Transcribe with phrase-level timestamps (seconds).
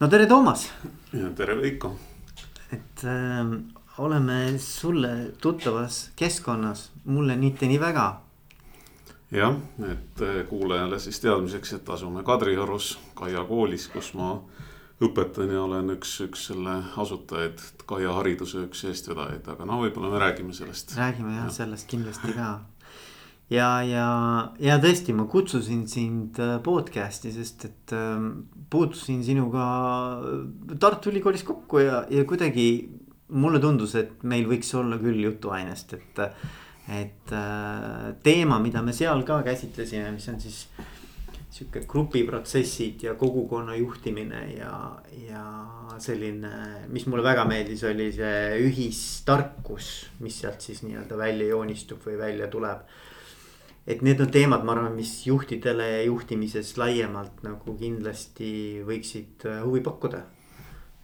[0.00, 0.68] no tere, Toomas.
[1.36, 1.96] tere, Veiko.
[2.72, 3.46] et äh,
[3.98, 8.20] oleme sulle tuttavas keskkonnas, mulle mitte nii väga.
[9.30, 9.56] jah,
[9.90, 14.38] et äh, kuulajale siis teadmiseks, et asume Kadriorus Kaia koolis, kus ma
[15.02, 20.22] õpetan ja olen üks, üks selle asutajaid, Kaia hariduse üks eestvedajaid, aga no võib-olla me
[20.22, 20.94] räägime sellest.
[20.96, 21.54] räägime jah ja.
[21.62, 22.58] sellest kindlasti ka
[23.52, 24.06] ja, ja,
[24.60, 28.28] ja tõesti, ma kutsusin sind äh, podcast'i, sest et äh,
[28.70, 29.64] puutusin sinuga
[30.80, 32.68] Tartu Ülikoolis kokku ja, ja kuidagi
[33.28, 36.22] mulle tundus, et meil võiks olla küll jutuainest, et.
[36.88, 40.62] et äh, teema, mida me seal ka käsitlesime, mis on siis
[41.58, 44.72] sihuke grupiprotsessid ja kogukonna juhtimine ja,
[45.26, 45.42] ja
[46.00, 46.50] selline,
[46.92, 49.90] mis mulle väga meeldis, oli see ühistarkus,
[50.22, 52.84] mis sealt siis nii-öelda välja joonistub või välja tuleb
[53.88, 58.50] et need on teemad, ma arvan, mis juhtidele juhtimises laiemalt nagu kindlasti
[58.88, 60.20] võiksid äh, huvi pakkuda.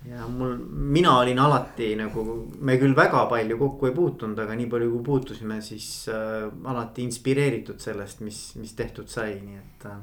[0.04, 0.58] ja mul,
[0.92, 2.24] mina olin alati nagu,
[2.60, 7.08] me küll väga palju kokku ei puutunud, aga nii palju kui puutusime, siis äh, alati
[7.08, 10.02] inspireeritud sellest, mis, mis tehtud sai, nii et äh,.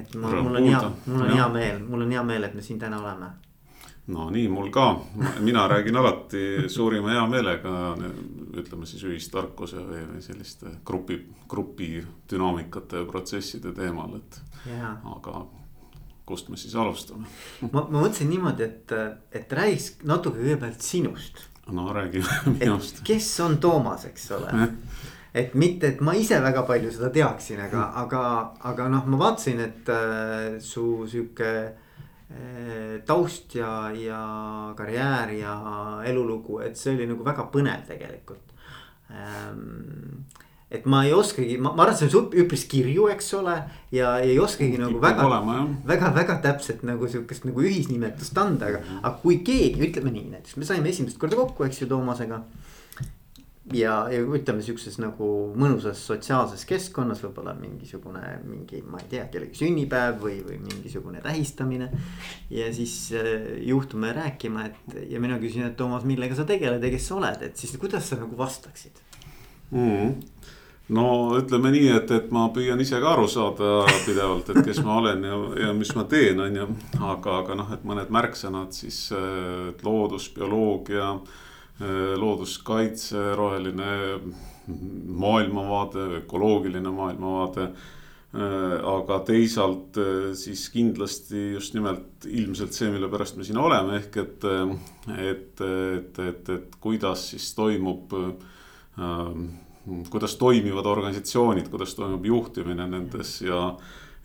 [0.00, 2.64] et ma, mul on hea, mul on hea meel, mul on hea meel, et me
[2.64, 3.34] siin täna oleme
[4.06, 5.00] no nii, mul ka,
[5.40, 7.72] mina räägin alati suurima heameelega,
[8.60, 11.18] ütleme siis ühistarkuse või, või selliste grupi,
[11.48, 11.90] grupi
[12.30, 14.40] dünaamikate ja protsesside teemal, et.
[15.16, 15.46] aga
[16.26, 17.26] kust me siis alustame?
[17.66, 18.96] ma, ma mõtlesin niimoodi, et,
[19.34, 21.42] et räägiks natuke kõigepealt sinust.
[21.70, 23.02] no räägime minust.
[23.06, 24.70] kes on Toomas, eks ole
[25.36, 28.22] et mitte, et ma ise väga palju seda teaksin, aga, aga,
[28.70, 31.50] aga noh, ma vaatasin, et äh, su sihuke
[33.06, 34.20] taust ja, ja
[34.76, 35.54] karjäär ja
[36.04, 38.54] elulugu, et see oli nagu väga põnev tegelikult.
[39.14, 40.24] Ehm,
[40.70, 43.54] et ma ei oskagi, ma, ma arvan, et see on üpris kirju, eks ole,
[43.94, 48.82] ja ei oskagi nagu Kipub väga, väga, väga täpselt nagu sihukest nagu ühisnimetust anda, aga,
[49.02, 52.42] aga kui keegi, ütleme nii, näiteks me saime esimest korda kokku, eks ju, Toomasega
[53.74, 55.28] ja, ja ütleme sihukeses nagu
[55.58, 61.90] mõnusas sotsiaalses keskkonnas võib-olla mingisugune mingi, ma ei tea, kellegi sünnipäev või, või mingisugune tähistamine.
[62.50, 66.92] ja siis äh, juhtume rääkima, et ja mina küsin, et Toomas, millega sa tegeled ja
[66.92, 69.02] kes sa oled, et siis kuidas sa nagu vastaksid
[69.70, 70.12] mm.?
[70.94, 71.08] no
[71.40, 75.26] ütleme nii, et, et ma püüan ise ka aru saada pidevalt, et kes ma olen
[75.26, 76.68] ja, ja mis ma teen, on ju.
[77.00, 81.45] aga, aga noh, et mõned märksõnad siis äh, loodus, bioloogia Äh,
[82.16, 83.88] looduskaitse, roheline
[85.06, 87.62] maailmavaade, ökoloogiline maailmavaade.
[88.36, 94.00] Äh, aga teisalt äh, siis kindlasti just nimelt ilmselt see, mille pärast me siin oleme,
[94.00, 94.46] ehk et,
[95.14, 98.12] et, et, et, et kuidas siis toimub
[100.10, 103.70] kuidas toimivad organisatsioonid, kuidas toimub juhtimine nendes ja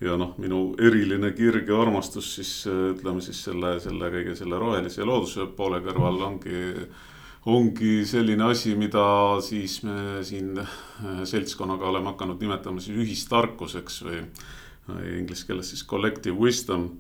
[0.02, 5.06] ja noh, minu eriline kirg ja armastus siis ütleme siis selle, selle kõige selle rohelise
[5.06, 7.02] looduse poole kõrval ongi äh,
[7.50, 9.04] ongi selline asi, mida
[9.42, 14.22] siis me siin äh, seltskonnaga oleme hakanud nimetama siis ühistarkuseks või,
[15.18, 16.92] inglise keeles siis collective wisdom.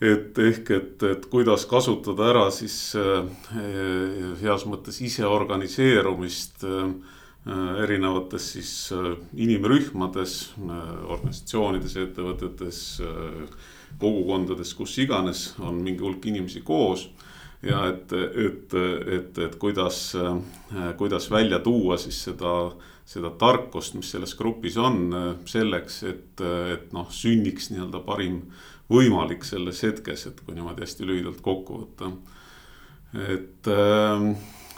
[0.00, 3.24] et ehk, et, et kuidas kasutada ära siis äh,
[4.42, 6.92] heas mõttes iseorganiseerumist äh,
[7.82, 8.70] erinevates siis
[9.32, 10.52] inimrühmades,
[11.08, 12.80] organisatsioonides, ettevõtetes,
[14.02, 17.06] kogukondades, kus iganes on mingi hulk inimesi koos
[17.62, 18.74] ja et, et,
[19.18, 20.12] et, et kuidas,
[20.96, 22.54] kuidas välja tuua siis seda,
[23.08, 25.08] seda tarkust, mis selles grupis on
[25.48, 26.42] selleks, et,
[26.74, 28.42] et noh, sünniks nii-öelda parim
[28.88, 32.12] võimalik selles hetkes, et kui niimoodi hästi lühidalt kokku võtta.
[33.28, 34.28] et äh,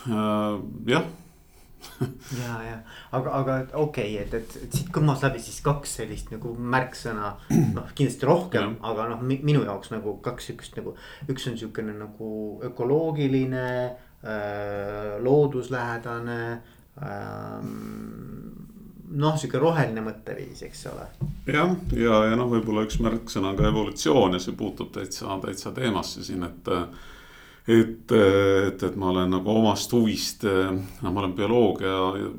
[0.09, 1.07] äh, jah
[2.41, 2.77] ja, ja
[3.17, 7.35] aga, aga okei okay,, et, et, et siit kõmmas läbi siis kaks sellist nagu märksõna.
[7.77, 10.97] noh, kindlasti rohkem, aga noh, minu jaoks nagu kaks sihukest nagu,
[11.31, 12.33] üks on sihukene nagu
[12.71, 17.63] ökoloogiline äh,, looduslähedane äh,
[19.11, 21.07] noh, sihuke roheline mõtteviis, eks ole.
[21.51, 25.39] jah, ja, ja, ja noh, võib-olla üks märksõna on ka evolutsioon ja see puutub täitsa,
[25.43, 26.71] täitsa teemasse siin, et
[27.69, 31.95] et, et, et ma olen nagu omast huvist, no ma olen bioloogia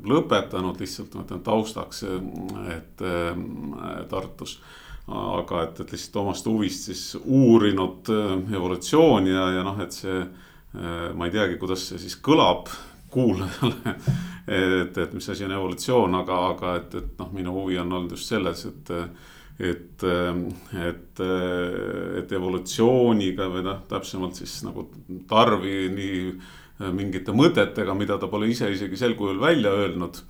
[0.08, 2.04] lõpetanud lihtsalt ma ütlen taustaks,
[2.76, 3.04] et
[4.10, 4.58] Tartus.
[5.06, 8.10] aga et, et lihtsalt omast huvist siis uurinud
[8.54, 10.22] evolutsiooni ja, ja noh, et see,
[11.14, 12.70] ma ei teagi, kuidas see siis kõlab
[13.12, 13.96] kuulajale.
[14.46, 18.16] et, et mis asi on evolutsioon, aga, aga et, et noh, minu huvi on olnud
[18.16, 18.94] just selles, et
[19.62, 20.04] et,
[20.88, 21.22] et,
[22.18, 24.88] et evolutsiooniga või noh, täpsemalt siis nagu
[25.30, 30.22] Tarvi nii mingite mõtetega, mida ta pole ise isegi sel kujul välja öelnud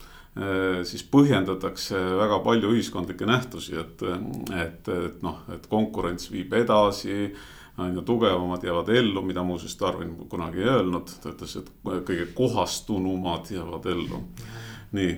[0.89, 4.05] siis põhjendatakse väga palju ühiskondlikke nähtusi, et,
[4.57, 7.35] et, et noh, et konkurents viib edasi.
[7.79, 12.27] on ju, tugevamad jäävad ellu, mida muuseas Darwin kunagi ei öelnud, ta ütles, et kõige
[12.37, 14.21] kohastunumad jäävad ellu
[14.93, 15.13] nii,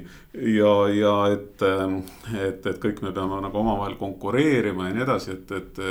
[0.54, 5.52] ja, ja et, et, et kõik me peame nagu omavahel konkureerima ja nii edasi, et,
[5.58, 5.82] et.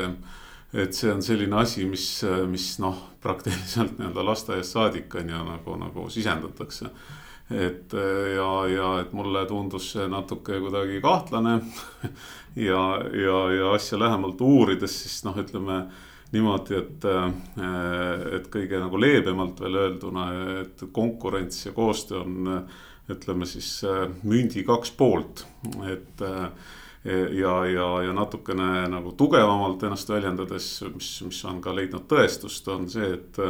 [0.73, 5.75] et see on selline asi, mis, mis noh, praktiliselt nii-öelda lasteaiast saadik on ju nagu,
[5.77, 6.89] nagu sisendatakse.
[7.51, 7.93] et
[8.33, 11.59] ja, ja et mulle tundus see natuke kuidagi kahtlane
[12.69, 12.81] ja,
[13.25, 15.83] ja, ja asja lähemalt uurides, siis noh, ütleme
[16.33, 17.05] niimoodi, et,
[18.37, 20.25] et kõige nagu leebemalt veel öelduna,
[20.63, 22.49] et konkurents ja koostöö on
[23.11, 25.45] ütleme siis äh, mündi kaks poolt,
[25.89, 26.49] et äh,
[27.35, 32.87] ja, ja, ja natukene nagu tugevamalt ennast väljendades, mis, mis on ka leidnud tõestust, on
[32.89, 33.41] see, et.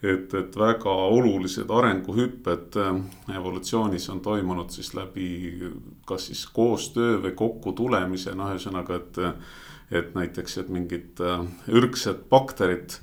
[0.00, 3.00] et, et väga olulised arenguhüpped äh,
[3.36, 5.28] evolutsioonis on toimunud siis läbi
[6.08, 9.24] kas siis koostöö või kokkutulemise, noh, ühesõnaga, et.
[9.90, 11.18] et näiteks, et mingid
[11.66, 12.94] ürgsed bakterid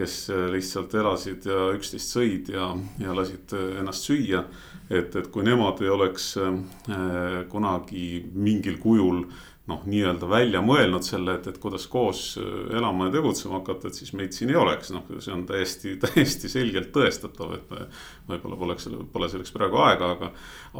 [0.00, 0.16] kes
[0.54, 4.46] lihtsalt elasid ja üksteist sõid ja, ja lasid ennast süüa
[4.90, 9.22] et, et kui nemad ei oleks äh, kunagi mingil kujul
[9.70, 12.48] noh, nii-öelda välja mõelnud selle, et, et kuidas koos äh,
[12.78, 16.50] elama ja tegutsema hakata, et siis meid siin ei oleks, noh, see on täiesti, täiesti
[16.50, 17.86] selgelt tõestatav, et me.
[18.32, 20.32] võib-olla poleks, pole selleks praegu aega, aga,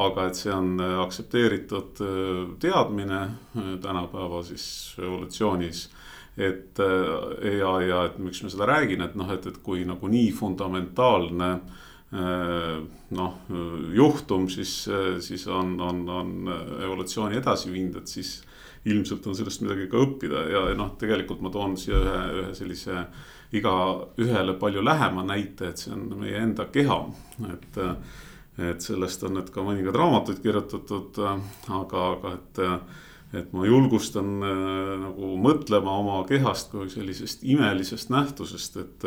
[0.08, 2.04] aga et see on äh, aktsepteeritud
[2.62, 3.22] teadmine
[3.82, 4.66] tänapäeva siis
[4.98, 5.86] evolutsioonis
[6.40, 10.30] et ja, ja et miks ma seda räägin, et noh, et, et kui nagu nii
[10.32, 11.78] fundamentaalne äh,
[12.10, 12.80] Äh,
[13.14, 13.34] noh,
[13.94, 14.88] juhtum, siis,
[15.22, 16.48] siis on, on, on
[16.82, 18.40] evolutsiooni edasi viinud, et siis
[18.90, 23.04] ilmselt on sellest midagi ka õppida ja noh, tegelikult ma toon siia ühe, ühe sellise
[23.54, 26.98] igaühele palju lähema näite, et see on meie enda keha,
[27.52, 27.80] et.
[28.60, 31.16] et sellest on nüüd ka mõningad raamatuid kirjutatud,
[31.72, 32.58] aga, aga et,
[33.36, 34.40] et ma julgustan
[35.04, 39.06] nagu mõtlema oma kehast kui sellisest imelisest nähtusest, et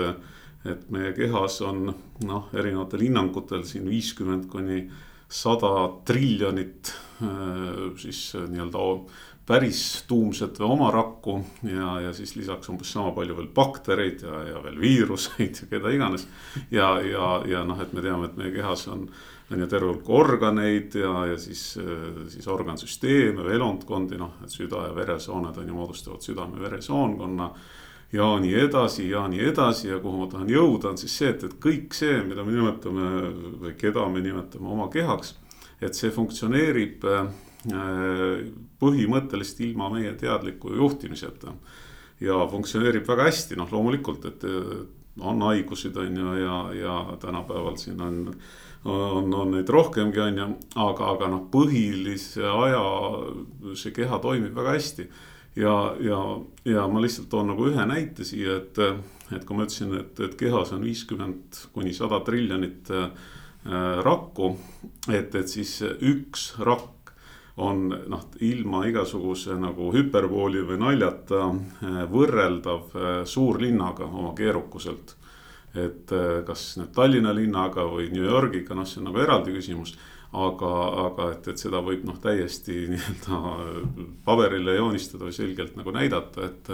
[0.63, 1.89] et meie kehas on
[2.23, 4.85] noh, erinevatel hinnangutel siin viiskümmend kuni
[5.33, 5.73] sada
[6.07, 6.93] triljonit
[7.23, 8.83] äh, siis nii-öelda
[9.47, 11.37] päris tuumset või oma rakku
[11.67, 15.91] ja, ja siis lisaks umbes sama palju veel baktereid ja, ja veel viiruseid ja keda
[15.91, 16.27] iganes.
[16.71, 19.09] ja, ja, ja noh, et me teame, et meie kehas on,
[19.51, 21.77] on ju terve hulk organeid ja, ja siis,
[22.31, 27.49] siis organsüsteeme või elundkondi, noh, et süda ja veresooned on ju moodustavad südame-veresoonkonna
[28.13, 31.43] ja nii edasi ja nii edasi ja kuhu ma tahan jõuda, on siis see, et,
[31.43, 33.11] et kõik see, mida me nimetame
[33.65, 35.35] või keda me nimetame oma kehaks.
[35.83, 37.27] et see funktsioneerib äh,
[38.79, 41.53] põhimõtteliselt ilma meie teadliku juhtimiseta.
[42.19, 44.43] ja funktsioneerib väga hästi, noh loomulikult, et
[45.19, 48.35] on haigusid, on ju, ja, ja tänapäeval siin on
[48.85, 50.47] on, on neid rohkemgi, on ju,
[50.83, 52.81] aga, aga noh, põhilise aja
[53.79, 55.07] see keha toimib väga hästi
[55.55, 56.19] ja, ja,
[56.65, 58.79] ja ma lihtsalt toon nagu ühe näite siia, et,
[59.35, 63.29] et kui ma ütlesin, et, et kehas on viiskümmend kuni sada triljonit äh,
[64.03, 64.55] rakku.
[65.11, 67.13] et, et siis üks rakk
[67.57, 75.15] on noh, ilma igasuguse nagu hüperbooli või naljata äh, võrreldav äh, suurlinnaga oma keerukuselt.
[75.73, 79.95] Et äh, kas nüüd Tallinna linnaga või New Yorgiga, noh, see on nagu eraldi küsimus
[80.33, 80.71] aga,
[81.07, 83.39] aga et, et seda võib noh, täiesti nii-öelda
[84.25, 86.71] paberile joonistada või selgelt nagu näidata, et.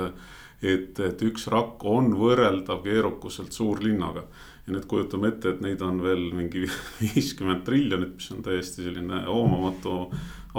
[0.64, 4.26] et, et üks rakk on võrreldav keerukuselt suurlinnaga.
[4.66, 6.66] ja nüüd kujutame ette, et neid on veel mingi
[7.04, 10.10] viiskümmend triljonit, mis on täiesti selline hoomamatu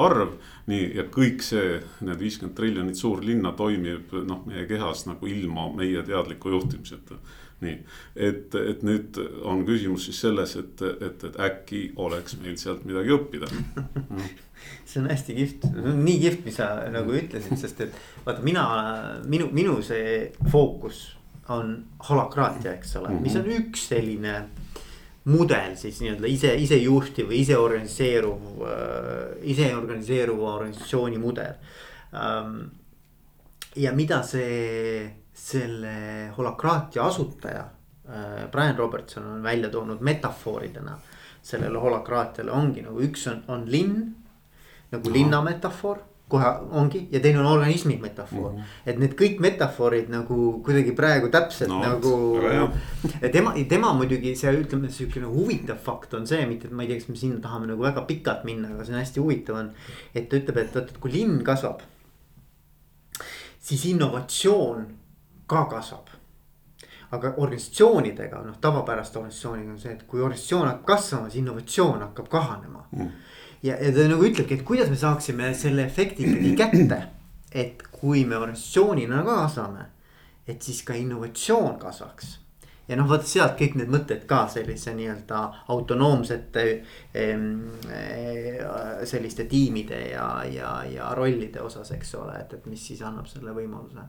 [0.00, 0.36] arv.
[0.66, 6.02] nii, ja kõik see, need viiskümmend triljonit suurlinna toimib noh, meie kehas nagu ilma meie
[6.06, 7.16] teadliku juhtimiseta
[7.64, 7.76] nii,
[8.16, 13.12] et, et nüüd on küsimus siis selles, et, et, et äkki oleks meil sealt midagi
[13.16, 13.50] õppida
[14.90, 18.64] see on hästi kihvt, nii kihvt, mis sa nagu ütlesid, sest et vaata, mina,
[19.30, 21.04] minu, minu see fookus
[21.50, 21.76] on
[22.08, 23.22] holakraatia, eks ole mm, -hmm.
[23.22, 24.34] mis on üks selline
[25.30, 31.54] mudel siis nii-öelda ise, isejuhtiv või iseorganiseeruv äh,, iseorganiseeruva organisatsiooni mudel
[32.14, 32.70] ähm,.
[33.76, 37.64] ja mida see selle holakraatia asutaja
[38.08, 40.98] äh, Brian Robertson on välja toonud metafooridena
[41.42, 44.14] sellele holakraatiale ongi nagu üks on, on linn.
[44.90, 45.14] nagu Aha.
[45.14, 48.58] linna metafoor, kohe ongi ja teine on organismi metafoor mm.
[48.58, 48.82] -hmm.
[48.86, 52.12] et need kõik metafoorid nagu kuidagi praegu täpselt no, nagu.
[53.32, 56.98] tema, tema muidugi see ütleme, sihukene huvitav fakt on see, mitte et ma ei tea,
[57.00, 59.72] kas me sinna tahame nagu väga pikalt minna, aga see on hästi huvitav on.
[60.14, 61.80] et ta ütleb, et vot, et kui linn kasvab.
[63.60, 64.99] siis innovatsioon
[65.50, 66.16] ka kasvab.
[67.10, 72.28] aga organisatsioonidega, noh tavapäraste organisatsiooniga on see, et kui organisatsioon hakkab kasvama, siis innovatsioon hakkab
[72.30, 73.08] kahanema mm..
[73.66, 77.00] ja, ja ta nagu ütlebki, et kuidas me saaksime selle efekti ikkagi kätte.
[77.50, 79.88] et kui me organisatsioonina ka kasvame,
[80.46, 82.38] et siis ka innovatsioon kasvaks
[82.90, 85.40] ja noh, vot sealt kõik need mõtted ka sellise nii-öelda
[85.70, 86.64] autonoomsete
[89.06, 93.54] selliste tiimide ja, ja, ja rollide osas, eks ole, et, et mis siis annab selle
[93.54, 94.06] võimaluse.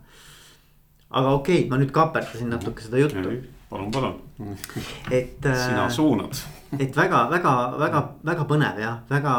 [1.12, 3.36] Aga okei okay,, ma nüüd kaaperdasin natuke seda juttu.
[3.70, 4.18] palun, palun.
[5.12, 5.38] et.
[5.44, 6.42] sina äh, suunad
[6.80, 9.34] et väga, väga, väga, väga põnev jah, väga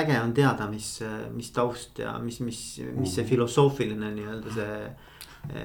[0.00, 0.88] äge on teada, mis,
[1.36, 2.62] mis taust ja mis, mis,
[2.96, 3.30] mis see mhm.
[3.30, 4.78] filosoofiline nii-öelda see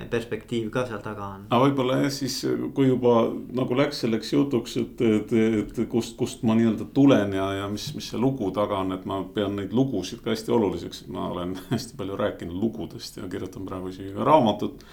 [0.09, 1.45] perspektiiv ka seal taga on.
[1.49, 2.39] aga võib-olla jah, siis
[2.73, 3.27] kui juba
[3.57, 7.89] nagu läks selleks jutuks, et, et, et kust, kust ma nii-öelda tulen ja, ja mis,
[7.97, 11.29] mis see lugu taga on, et ma pean neid lugusid ka hästi oluliseks, et ma
[11.33, 14.85] olen hästi palju rääkinud lugudest ja kirjutan praegu isegi ka raamatut.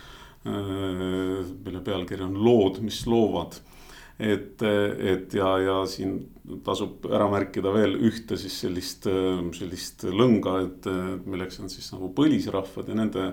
[0.42, 3.60] Eh, mille pealkiri on Lood, mis loovad
[4.18, 6.18] et, et ja, ja siin
[6.66, 9.06] tasub ära märkida veel ühte siis sellist,
[9.56, 10.88] sellist lõnga, et
[11.24, 13.26] milleks on siis nagu põlisrahvad ja nende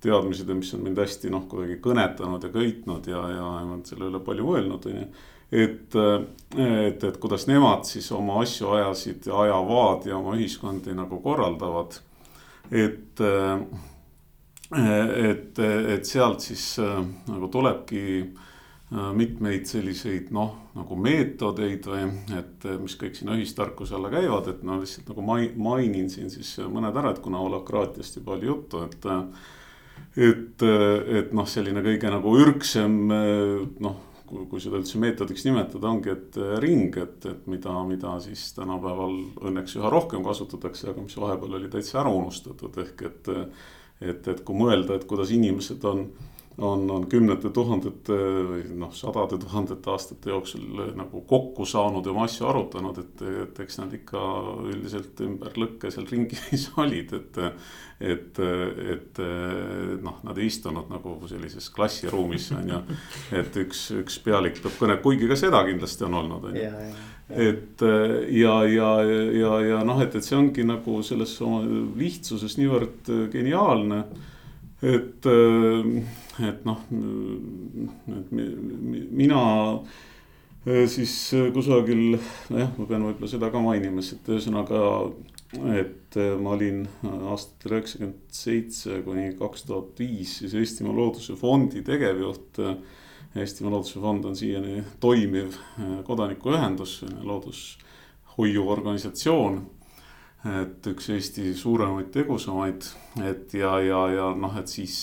[0.00, 3.84] teadmised ja mis on mind hästi noh, kuidagi kõnetanud ja köitnud ja, ja ma olen
[3.88, 5.06] selle üle palju mõelnud, on ju.
[5.50, 5.96] et,
[6.56, 12.00] et, et kuidas nemad siis oma asju ajasid ja ajavad ja oma ühiskondi nagu korraldavad.
[12.70, 13.24] et,
[14.70, 18.06] et, et sealt siis nagu tulebki
[18.90, 24.80] mitmeid selliseid noh, nagu meetodeid või et mis kõik sinna ühistarkuse alla käivad, et no
[24.80, 25.22] lihtsalt nagu
[25.62, 29.06] mainin siin siis mõned ära, et kuna holakraatiast juba oli juttu, et
[30.16, 33.98] et, et noh, selline kõige nagu ürgsem noh,
[34.30, 39.16] kui seda üldse meetodiks nimetada, ongi, et ring, et, et mida, mida siis tänapäeval
[39.50, 43.30] õnneks üha rohkem kasutatakse, aga mis vahepeal oli täitsa ära unustatud, ehk et.
[44.00, 46.06] et, et kui mõelda, et kuidas inimesed on
[46.58, 48.16] on, on kümnete tuhandete
[48.48, 53.60] või noh, sadade tuhandete aastate jooksul nagu kokku saanud ja oma asju arutanud, et, et
[53.64, 54.24] eks nad ikka
[54.68, 57.40] üldiselt ümber lõkke seal ringis olid, et.
[58.00, 59.18] et, et
[60.00, 62.82] noh, nad ei istunud nagu sellises klassiruumis on ju,
[63.40, 66.70] et üks, üks pealik peab kõne, kuigi ka seda kindlasti on olnud, on ju
[67.30, 67.82] et
[68.34, 71.60] ja, ja, ja, ja noh, et, et see ongi nagu selles oma
[72.00, 74.00] lihtsuses niivõrd geniaalne
[74.82, 76.02] et, äh,
[76.48, 76.78] et noh,
[78.16, 79.42] et mina
[80.66, 82.18] äh, siis kusagil,
[82.52, 84.80] nojah, ma pean võib-olla seda ka mainima, et ühesõnaga,
[85.76, 86.78] et äh, ma olin
[87.32, 92.52] aastatel üheksakümmend seitse kuni kaks tuhat viis siis Eestimaa Looduse Fondi tegevjuht.
[93.30, 95.54] Eestimaa Looduse Fond on siiani toimiv
[96.08, 99.79] kodanikuühendus, loodushoiuorganisatsioon
[100.48, 102.86] et üks Eesti suuremaid tegusamaid,
[103.26, 104.96] et ja, ja, ja noh, et siis,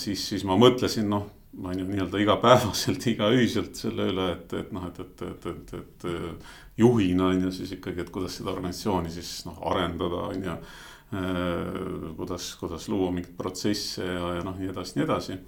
[0.00, 1.28] siis, siis ma mõtlesin, noh
[1.64, 6.78] on ju nii-öelda igapäevaselt, igaöiselt selle üle, et, et noh, et, et, et, et, et
[6.78, 10.56] juhina on ju siis ikkagi, et kuidas seda organisatsiooni siis noh, arendada on ju.
[12.16, 15.38] kuidas, kuidas luua mingeid protsesse ja, ja noh, nii edasi, nii edasi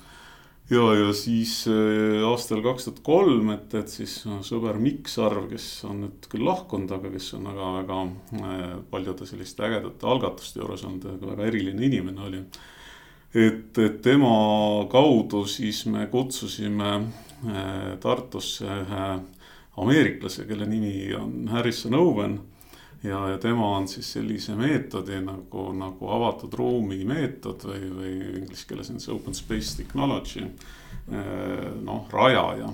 [0.73, 4.14] ja, ja siis äh, aastal kaks tuhat kolm, et, et siis
[4.47, 8.62] sõber Mikk Sarv, kes on nüüd küll lahkunud, aga kes on väga, väga äh,
[8.93, 12.45] paljude selliste ägedate algatuste juures olnud, väga eriline inimene oli.
[13.33, 14.33] et, et tema
[14.93, 19.07] kaudu siis me kutsusime äh, Tartusse ühe
[19.83, 22.41] ameeriklase, kelle nimi on Harrison Owen
[23.02, 28.68] ja, ja tema on siis sellise meetodi nagu, nagu avatud ruumi meetod või, või inglise
[28.68, 30.44] keeles on see open space technology.
[31.11, 32.68] Eh, noh, rajaja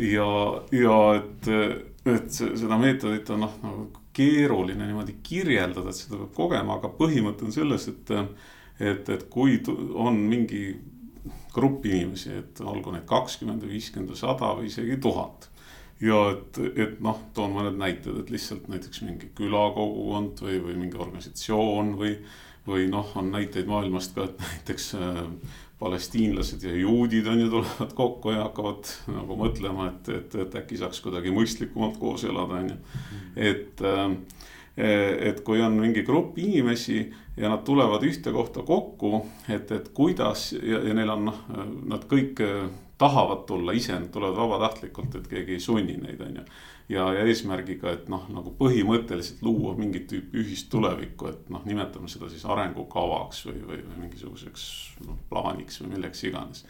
[0.00, 0.30] ja,
[0.72, 1.50] ja et,
[2.08, 7.46] et seda meetodit on noh, nagu keeruline niimoodi kirjeldada, et seda peab kogema, aga põhimõte
[7.46, 8.12] on selles, et.
[8.80, 9.60] et, et kui
[9.94, 10.64] on mingi
[11.54, 15.48] grupp inimesi, et olgu neid kakskümmend või viiskümmend või sada või isegi tuhat
[16.04, 21.00] ja et, et noh, toon mõned näited, et lihtsalt näiteks mingi külakogukond või, või mingi
[21.00, 22.16] organisatsioon või.
[22.64, 25.18] või noh, on näiteid maailmast ka, et näiteks äh,
[25.78, 30.78] palestiinlased ja juudid on ju tulevad kokku ja hakkavad nagu mõtlema, et, et, et äkki
[30.80, 33.02] saaks kuidagi mõistlikumalt koos elada, on ju.
[33.36, 34.16] et äh,,
[34.74, 37.04] et kui on mingi grupp inimesi
[37.36, 41.44] ja nad tulevad ühte kohta kokku, et, et kuidas ja, ja neil on noh,
[41.92, 42.42] nad kõik
[42.98, 46.44] tahavad tulla ise, nad tulevad vabatahtlikult, et keegi ei sunni neid, on ju.
[46.94, 52.10] ja, ja eesmärgiga, et noh, nagu põhimõtteliselt luua mingit tüüpi ühist tulevikku, et noh, nimetame
[52.12, 54.66] seda siis arengukavaks või, või, või mingisuguseks
[55.06, 56.66] noh, plaaniks või milleks iganes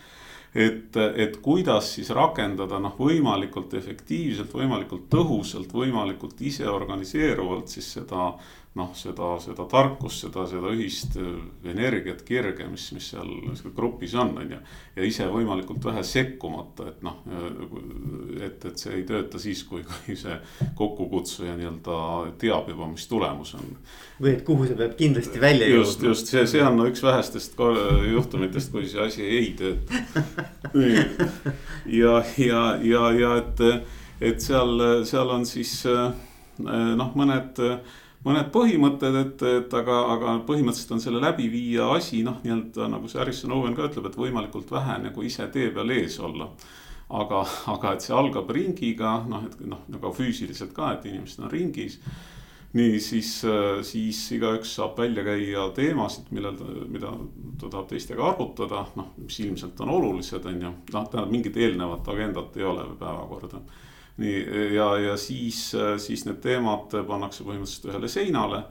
[0.55, 8.31] et, et kuidas siis rakendada noh, võimalikult efektiivselt, võimalikult tõhusalt, võimalikult iseorganiseeruvalt siis seda
[8.75, 11.29] noh, seda, seda tarkust, seda, seda ühist äh,
[11.71, 13.31] energiat, kirge, mis, mis seal
[13.77, 14.59] grupis on, on ju.
[14.97, 17.21] ja ise võimalikult vähe sekkumata, et noh,
[18.43, 20.35] et, et see ei tööta siis, kui, kui see
[20.79, 22.01] kokkukutsuja nii-öelda
[22.43, 23.79] teab juba, mis tulemus on.
[24.19, 25.87] või et kuhu see peab kindlasti välja jõudma.
[25.87, 27.59] just, just see, see on no, üks vähestest
[28.11, 30.03] juhtumitest, kui see asi ei tööta.
[32.03, 33.67] ja, ja, ja, ja et,
[34.35, 37.63] et seal, seal on siis noh, mõned
[38.25, 43.21] mõned põhimõtted, et, et aga, aga põhimõtteliselt on selle läbiviija asi noh, nii-öelda nagu see
[43.21, 46.51] Harrison Owen ka ütleb, et võimalikult vähe nagu ise tee peal ees olla.
[47.15, 51.53] aga, aga et see algab ringiga, noh, et noh, nagu füüsiliselt ka, et inimesed on
[51.53, 51.99] ringis
[52.75, 53.29] nii, siis,
[53.87, 56.57] siis igaüks saab välja käia teemasid, millel
[56.91, 57.13] mida
[57.61, 60.73] ta tahab teistega arutada, noh, mis ilmselt on olulised, on ju.
[60.97, 63.63] noh, tähendab mingit eelnevat agendat ei ole või päevakorda
[64.23, 68.65] nii ja, ja siis, siis need teemad pannakse põhimõtteliselt ühele seinale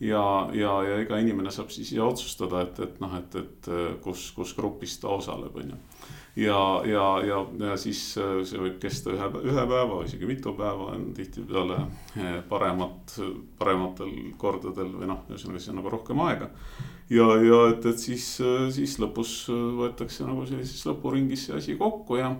[0.00, 3.70] ja, ja, ja iga inimene saab siis ise otsustada, et, et noh, et, et
[4.04, 5.80] kus, kus grupis ta osaleb, on ju.
[6.44, 11.10] ja, ja, ja, ja siis see võib kesta ühe, ühe päeva, isegi mitu päeva on
[11.16, 11.82] tihtipeale
[12.48, 13.18] paremat,
[13.60, 16.50] parematel kordadel või noh, ühesõnaga siis on nagu rohkem aega.
[17.12, 18.32] ja, ja et, et siis,
[18.76, 22.34] siis lõpus võetakse nagu sellises lõpuringis see asi kokku ja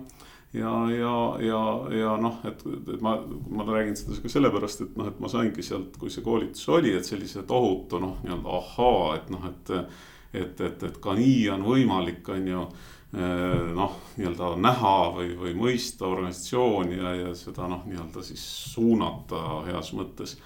[0.53, 1.61] ja, ja, ja,
[1.95, 3.15] ja noh, et, et ma,
[3.49, 6.93] ma räägin seda ka sellepärast, et noh, et ma saingi sealt, kui see koolitus oli,
[6.97, 9.75] et sellise tohutu noh, nii-öelda ahaa, et noh, et.
[10.33, 15.51] et, et, et ka nii on võimalik, on ju eh, noh, nii-öelda näha või, või
[15.59, 20.37] mõista organisatsiooni ja, ja seda noh, nii-öelda siis suunata heas mõttes.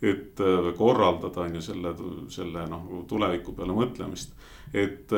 [0.00, 0.40] et
[0.76, 1.94] korraldada on ju selle,
[2.28, 4.36] selle noh, tuleviku peale mõtlemist
[4.74, 5.12] et,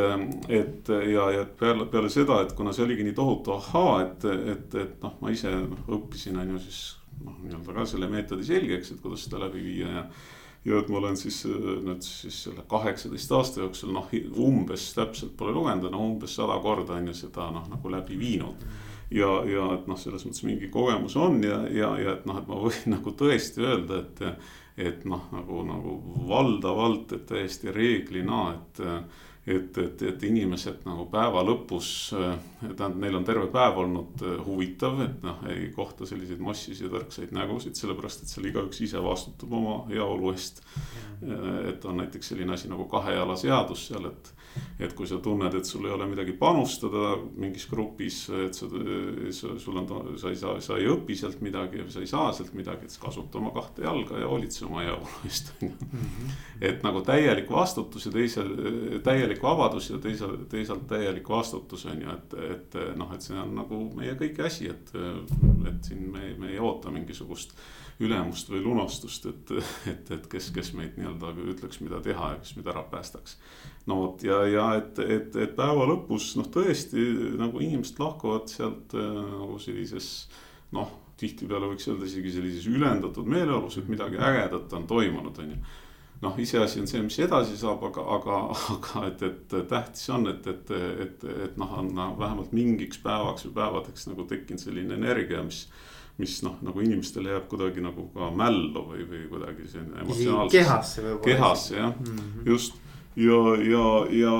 [0.48, 4.76] et ja, ja peale, peale seda, et kuna see oligi nii tohutu ahaa, et, et,
[4.80, 5.52] et noh, ma ise
[5.92, 6.82] õppisin, on ju siis
[7.24, 10.06] noh, nii-öelda ka selle meetodi selgeks, et kuidas seda läbi viia ja.
[10.64, 14.08] ja et ma olen siis nüüd siis selle kaheksateist aasta jooksul noh,
[14.40, 18.64] umbes täpselt pole lugenud, no umbes sada korda on ju seda noh, nagu läbi viinud
[19.12, 22.48] ja, ja et noh, selles mõttes mingi kogemus on ja, ja, ja et noh, et
[22.48, 24.48] ma võin nagu tõesti öelda, et.
[24.80, 25.98] et noh, nagu, nagu
[26.30, 28.80] valdavalt, et täiesti reeglina, et
[29.46, 34.36] et, et, et inimesed nagu päeva lõpus, äh, tähendab, neil on terve päev olnud äh,
[34.46, 39.02] huvitav, et noh, ei kohta selliseid massisid ja tõrksaid nägusid, sellepärast et seal igaüks ise
[39.02, 40.62] vastutab oma heaolu eest.
[41.26, 44.32] Äh, et on näiteks selline asi nagu kahe jala seadus seal, et
[44.82, 48.68] et kui sa tunned, et sul ei ole midagi panustada mingis grupis, et sa,
[49.36, 49.88] sa, sul on,
[50.20, 53.40] sa ei saa, sa ei õpi sealt midagi, sa ei saa sealt midagi, et kasuta
[53.40, 55.90] oma kahte jalga ja hoolitse oma heaolu eest on ju.
[56.70, 58.46] et nagu täielik vastutus ja teise,
[59.04, 63.54] täielik vabadus ja teisalt, teisalt täielik vastutus on ju, et, et noh, et see on
[63.62, 64.92] nagu meie kõigi asi, et,
[65.68, 67.56] et siin me, me ei oota mingisugust
[68.02, 69.52] ülemust või lunastust, et,
[69.90, 73.36] et, et kes, kes meid nii-öelda ütleks, mida teha ja kes meid ära päästaks.
[73.86, 77.06] no vot ja, ja et, et, et päeva lõpus noh, tõesti
[77.40, 80.10] nagu inimesed lahkuvad sealt äh, nagu sellises
[80.72, 85.62] noh, tihtipeale võiks öelda isegi sellises ülendatud meeleolus, et midagi ägedat on toimunud, on ju
[86.22, 88.36] noh, iseasi on see, mis edasi saab, aga, aga,
[88.76, 90.70] aga et, et tähtis on, et, et,
[91.04, 95.64] et, et noh, on vähemalt mingiks päevaks või päevadeks nagu tekkinud selline energia, mis
[96.22, 100.54] mis noh, nagu inimestele jääb kuidagi nagu ka mällu või, või kuidagi selline emotsionaalselt.
[100.54, 101.26] kehasse võib-olla.
[101.26, 102.46] kehasse jah mm, -hmm.
[102.52, 102.78] just
[103.16, 103.38] ja,
[103.72, 104.34] ja, ja,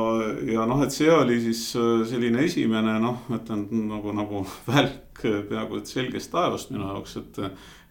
[0.53, 5.81] ja noh, et see oli siis äh, selline esimene noh, ütlen nagu, nagu välk peaaegu
[5.81, 7.43] et selgest taevast minu jaoks, et.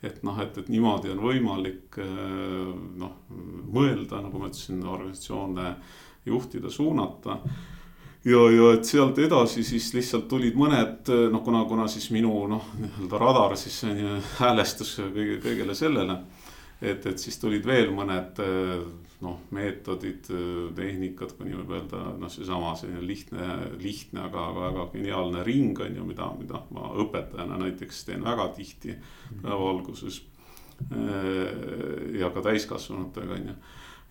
[0.01, 5.75] et noh, et, et niimoodi on võimalik äh, noh, mõelda, nagu ma ütlesin, organisatsioone
[6.25, 7.37] juhtida, suunata
[8.23, 12.71] ja, ja et sealt edasi siis lihtsalt tulid mõned noh, kuna, kuna siis minu noh,
[12.79, 16.19] nii-öelda radar siis ju häälestus kõige, kõigele sellele.
[16.81, 18.41] et, et siis tulid veel mõned
[19.21, 20.25] noh, meetodid,
[20.75, 23.49] tehnikad, kui nii võib öelda, noh, seesama selline lihtne,
[23.81, 28.97] lihtne, aga väga geniaalne ring on ju, mida, mida ma õpetajana näiteks teen väga tihti
[29.41, 30.23] päeva alguses.
[32.17, 33.55] ja ka täiskasvanutega on ju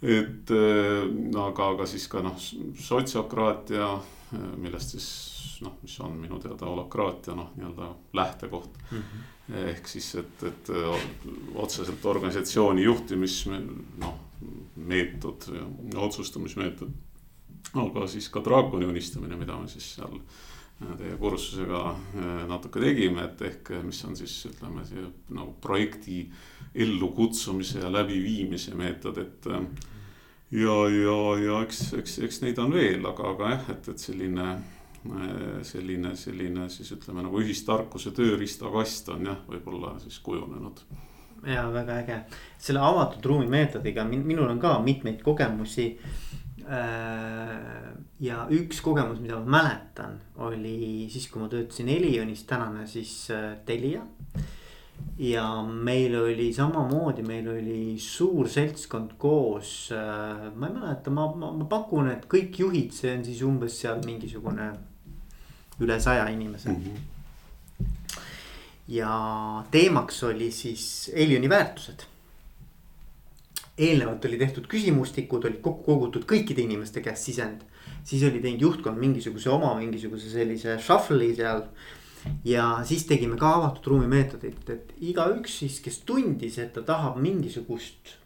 [0.02, 1.02] et äh,
[1.36, 2.36] aga, aga siis ka noh,
[2.80, 3.88] sotsiokraatia,
[4.32, 5.08] äh, millest siis
[5.60, 8.98] noh, mis on minu teada holokraatia noh, nii-öelda lähtekoht mm.
[9.02, 9.56] -hmm.
[9.68, 11.02] ehk siis, et, et äh,
[11.54, 13.44] otseselt organisatsiooni juhtimis
[13.98, 14.16] noh,
[14.76, 15.44] meetod,
[15.96, 16.88] otsustamismeetod.
[17.74, 20.16] aga siis ka draakoni unistamine, mida me siis seal
[20.96, 21.96] teie kursusega
[22.48, 24.80] natuke tegime, et ehk mis on siis ütleme
[25.28, 26.30] nagu projekti
[26.74, 29.46] ellukutsumise ja läbiviimise meetod, et
[30.50, 34.48] ja, ja, ja eks, eks, eks neid on veel, aga, aga jah, et, et selline,
[35.66, 40.84] selline, selline siis ütleme nagu ühistarkuse tööriistakast on jah, võib-olla siis kujunenud.
[41.46, 42.20] ja väga äge,
[42.58, 45.94] selle avatud ruumi meetodiga minul on ka mitmeid kogemusi
[46.70, 47.90] Äh,
[48.22, 53.56] ja üks kogemus, mida ma mäletan, oli siis, kui ma töötasin Elionis, tänane siis äh,
[53.66, 54.04] Telia.
[55.20, 61.50] Ja meil oli samamoodi, meil oli suur seltskond koos, äh, ma ei mäleta, ma, ma,
[61.52, 64.70] ma pakun, et kõik juhid, see on siis umbes seal mingisugune
[65.80, 66.84] üle saja inimese mm.
[66.84, 67.88] -hmm.
[68.88, 69.12] ja
[69.70, 72.08] teemaks oli siis Elioni väärtused
[73.80, 77.64] eelnevalt oli tehtud küsimustikud, olid kokku kogutud kõikide inimeste käest sisend.
[78.04, 81.64] siis oli teinud juhtkond mingisuguse oma mingisuguse sellise shuffle'i seal.
[82.44, 87.20] Ja siis tegime ka avatud ruumi meetodit, et igaüks siis, kes tundis, et ta tahab
[87.22, 88.16] mingisugust.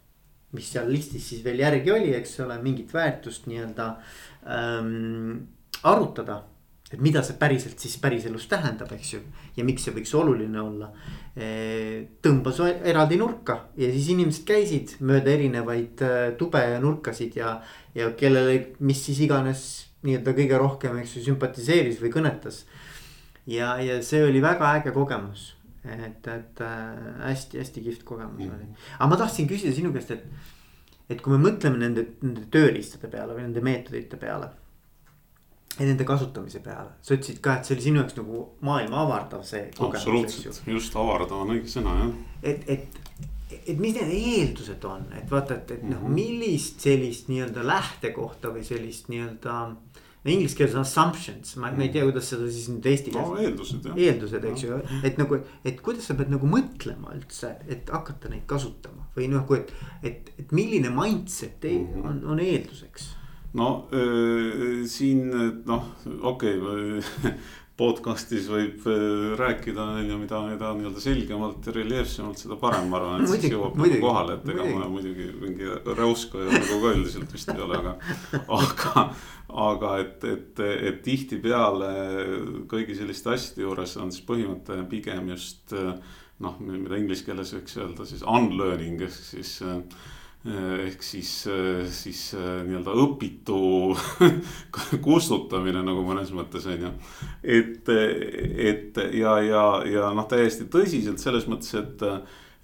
[0.55, 3.87] mis seal listis siis veel järgi oli, eks ole, mingit väärtust nii-öelda
[4.47, 5.49] ähm,
[5.83, 6.45] arutada
[6.95, 9.21] et mida see päriselt siis päriselus tähendab, eks ju.
[9.57, 10.91] ja miks see võiks oluline olla.
[12.25, 17.57] tõmbas eraldi nurka ja siis inimesed käisid mööda erinevaid äh, tube ja nurkasid ja,
[17.97, 19.65] ja kellele, mis siis iganes
[20.05, 22.63] nii-öelda kõige rohkem, eks ju, sümpatiseeris või kõnetas.
[23.47, 25.53] Ja, ja see oli väga äge kogemus,
[25.85, 26.65] et, et
[27.25, 28.57] hästi-hästi äh, kihvt kogemus mm.
[28.57, 28.69] oli.
[28.99, 30.27] aga ma tahtsin küsida sinu käest, et,
[31.11, 34.51] et kui me mõtleme nende, nende tööriistade peale või nende meetodite peale
[35.75, 39.43] ja nende kasutamise peale, sa ütlesid ka, et see oli sinu jaoks nagu maailma avardav
[39.47, 39.67] see.
[39.83, 42.13] absoluutselt, just avardav on õige sõna jah.
[42.53, 43.01] et, et,
[43.59, 47.67] et mis need eeldused on, et vaata, et, et noh mm -hmm., millist sellist nii-öelda
[47.67, 49.59] lähtekohta või sellist nii-öelda.
[49.75, 53.29] no inglise keeles on assumptions, ma, ma ei tea, kuidas seda siis nüüd eesti keeles.
[53.29, 53.99] no eeldused jah.
[54.07, 58.47] eeldused, eks ju, et nagu, et kuidas sa pead nagu mõtlema üldse, et hakata neid
[58.51, 62.09] kasutama või kui, et, et, et milline mindset mm -hmm.
[62.09, 63.11] on, on eelduseks
[63.55, 65.29] no äh, siin
[65.67, 67.35] noh, okei okay,
[67.79, 73.01] podcast'is võib äh, rääkida, on ju, mida, mida nii-öelda selgemalt ja reljeefsemalt, seda parem, ma
[73.01, 76.95] arvan, et muidugi, siis jõuab nagu kohale, et ega ma muidugi mingi räuskaja nagu ka
[76.95, 77.95] üldiselt vist ei ole, aga.
[78.61, 79.07] aga,
[79.69, 81.93] aga et, et, et tihtipeale
[82.71, 88.07] kõigi selliste asjade juures on siis põhimõte pigem just noh, mida inglise keeles võiks öelda
[88.07, 89.83] siis unlearning ehk siis Eh,
[90.45, 93.59] ehk siis, eh, siis eh, nii-öelda õpitu
[95.07, 96.91] kustutamine nagu mõnes mõttes on ju.
[97.41, 102.05] et, et ja, ja, ja noh, täiesti tõsiselt selles mõttes, et,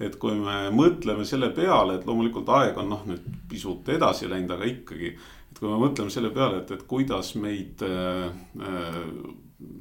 [0.00, 4.52] et kui me mõtleme selle peale, et loomulikult aeg on noh, nüüd pisut edasi läinud,
[4.58, 5.14] aga ikkagi.
[5.48, 8.28] et kui me mõtleme selle peale, et, et kuidas meid äh,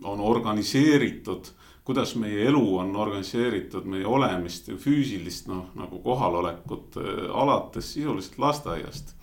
[0.08, 1.52] on organiseeritud
[1.90, 8.38] kuidas meie elu on organiseeritud, meie olemist ja füüsilist noh, nagu kohalolekut äh, alates sisuliselt
[8.38, 9.16] lasteaiast.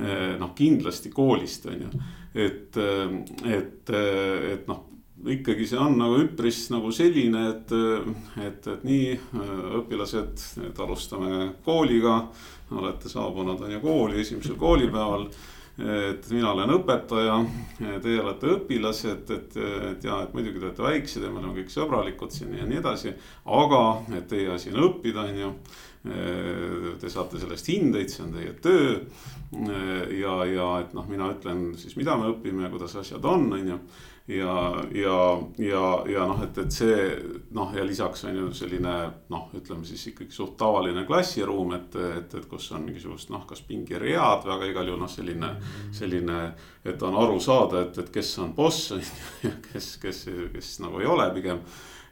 [0.00, 1.90] Äh, noh, kindlasti koolist on ju,
[2.34, 3.92] et, äh, et,
[4.50, 4.88] et noh
[5.30, 7.70] ikkagi see on nagu üpris nagu selline, et,
[8.42, 9.12] et, et nii
[9.78, 12.24] õpilased, nüüd alustame kooliga.
[12.72, 15.28] olete saabunud on ju kooli esimesel koolipäeval
[15.78, 17.38] et mina olen õpetaja,
[18.04, 19.56] teie olete õpilased, et,
[19.92, 22.82] et ja, et muidugi te olete väiksed ja me oleme kõik sõbralikud siin ja nii
[22.82, 23.14] edasi.
[23.44, 23.82] aga,
[24.18, 25.54] et teie asi on õppida, on ju.
[26.02, 28.96] Te saate sellest hindeid, see on teie töö.
[30.18, 33.68] ja, ja et noh, mina ütlen siis, mida me õpime ja kuidas asjad on, on
[33.68, 33.78] ju
[34.28, 36.96] ja, ja, ja, ja noh, et, et see
[37.54, 38.94] noh, ja lisaks on ju selline
[39.32, 43.64] noh, ütleme siis ikkagi suht tavaline klassiruum, et, et, et kus on mingisugust noh, kas
[43.66, 45.54] pingeread või aga igal juhul noh, selline,
[45.94, 46.42] selline.
[46.84, 50.76] et on aru saada, et, et kes on boss on ju ja kes, kes, kes
[50.84, 51.62] nagu ei ole pigem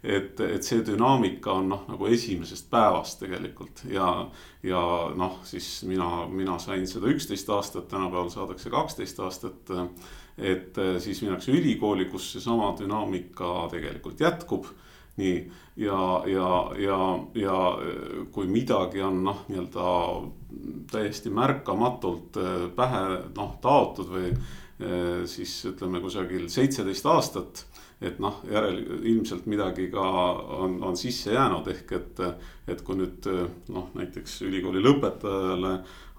[0.02, 4.08] et, et see dünaamika on noh, nagu esimesest päevast tegelikult ja,
[4.66, 4.82] ja
[5.16, 9.74] noh, siis mina, mina sain seda üksteist aastat, tänapäeval saadakse kaksteist aastat
[10.38, 14.66] et äh, siis minnakse ülikooli, kus seesama dünaamika tegelikult jätkub.
[15.20, 16.98] nii ja, ja, ja,
[17.34, 19.88] ja äh, kui midagi on noh, nii-öelda
[20.90, 23.02] täiesti märkamatult äh, pähe
[23.36, 24.32] noh taotud või
[25.28, 27.66] siis ütleme kusagil seitseteist aastat
[28.00, 30.04] et noh, järel ilmselt midagi ka
[30.56, 32.22] on, on sisse jäänud, ehk et,
[32.72, 33.28] et kui nüüd
[33.68, 35.74] noh, näiteks ülikooli lõpetajale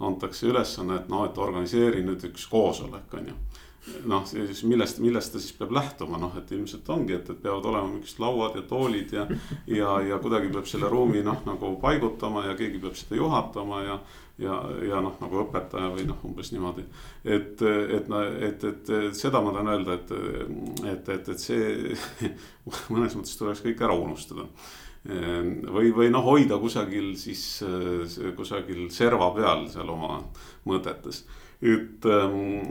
[0.06, 3.40] antakse ülesanne, et noh, et organiseeri nüüd üks koosolek, on ju
[4.06, 7.66] noh, siis millest, millest ta siis peab lähtuma, noh, et ilmselt ongi, et, et peavad
[7.72, 9.26] olema mingisugused lauad ja toolid ja.
[9.68, 13.98] ja, ja kuidagi peab selle ruumi noh, nagu paigutama ja keegi peab seda juhatama ja.
[14.42, 16.86] ja, ja noh, nagu õpetaja või noh, umbes niimoodi.
[17.26, 18.14] et, et,
[18.52, 20.16] et, et, et seda ma tahan öelda, et,
[20.94, 22.32] et, et, et see
[22.94, 24.46] mõnes mõttes tuleks kõik ära unustada
[25.02, 27.64] või, või noh, hoida kusagil siis
[28.38, 30.20] kusagil serva peal seal oma
[30.70, 31.24] mõtetes
[31.62, 32.62] et, ähm,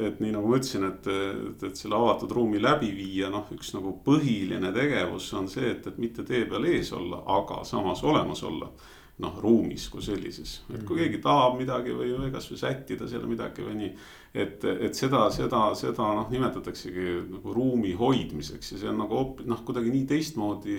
[0.00, 3.98] et nii nagu ma ütlesin, et, et, et selle avatud ruumi läbiviija, noh, üks nagu
[4.04, 8.72] põhiline tegevus on see, et, et mitte tee peal ees olla, aga samas olemas olla.
[9.18, 10.60] noh, ruumis kui sellises.
[10.70, 13.88] et kui keegi tahab midagi või, või kasvõi sättida seal midagi või nii.
[14.30, 19.50] et, et seda, seda, seda noh, nimetataksegi nagu ruumi hoidmiseks ja see on nagu hoopis
[19.50, 20.78] noh, kuidagi nii teistmoodi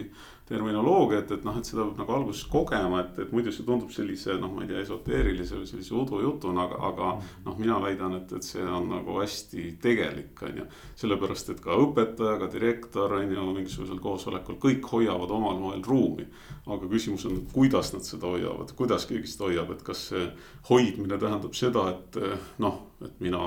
[0.49, 3.91] terminoloogia, et, et noh, et seda peab nagu alguses kogema, et, et muidu see tundub
[3.93, 7.09] sellise noh, ma ei tea, esoteerilise või sellise udujutuna, aga, aga
[7.45, 10.67] noh, mina väidan, et, et see on nagu hästi tegelik, on ju.
[11.03, 16.27] sellepärast, et ka õpetaja, ka direktor on ju mingisugusel koosolekul, kõik hoiavad omal moel ruumi.
[16.69, 20.27] aga küsimus on, kuidas nad seda hoiavad, kuidas keegi seda hoiab, et kas see
[20.69, 22.19] hoidmine tähendab seda, et
[22.61, 23.39] noh, et mina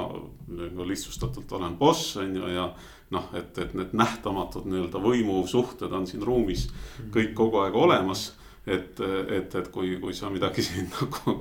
[0.49, 2.71] nagu lihtsustatult olen boss, on ju, ja
[3.12, 6.68] noh, et, et need nähtamatud nii-öelda võimusuhted on siin ruumis
[7.12, 8.31] kõik kogu aeg olemas
[8.66, 11.37] et, et, et kui, kui sa midagi siin nagu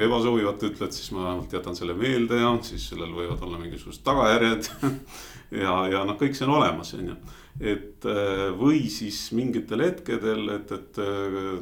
[0.00, 4.70] ebasobivat ütled, siis ma vähemalt jätan selle meelde ja siis sellel võivad olla mingisugused tagajärjed.
[5.64, 7.18] ja, ja noh, kõik see on olemas, on ju.
[7.74, 8.08] et
[8.58, 11.02] või siis mingitel hetkedel, et, et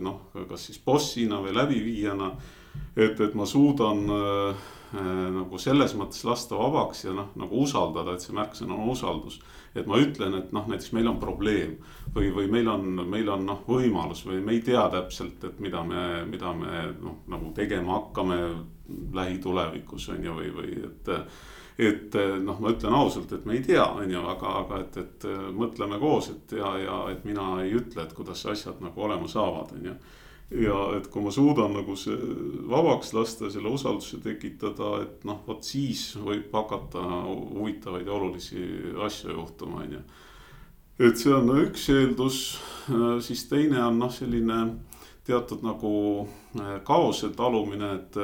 [0.03, 2.31] noh, kas siis bossina või läbiviijana.
[2.97, 8.25] et, et ma suudan äh, nagu selles mõttes lasta vabaks ja noh, nagu usaldada, et
[8.25, 9.41] see märksõna on usaldus.
[9.75, 11.79] et ma ütlen, et noh, näiteks meil on probleem
[12.15, 15.83] või, või meil on, meil on noh, võimalus või me ei tea täpselt, et mida
[15.85, 18.39] me, mida me noh, nagu tegema hakkame
[19.15, 21.13] lähitulevikus on ju, või, või et
[21.83, 25.25] et noh, ma ütlen ausalt, et me ei tea, on ju, aga, aga et, et
[25.57, 29.73] mõtleme koos, et ja, ja et mina ei ütle, et kuidas asjad nagu olema saavad,
[29.79, 29.95] on ju
[30.61, 32.17] ja et kui ma suudan nagu see
[32.69, 38.63] vabaks lasta, selle usalduse tekitada, et noh, vot siis võib hakata huvitavaid ja olulisi
[39.07, 40.03] asju juhtuma, on ju.
[41.09, 42.41] et see on üks eeldus,
[43.27, 44.63] siis teine on noh, selline
[45.27, 45.95] teatud nagu
[46.59, 48.21] äh, kaose talumine, et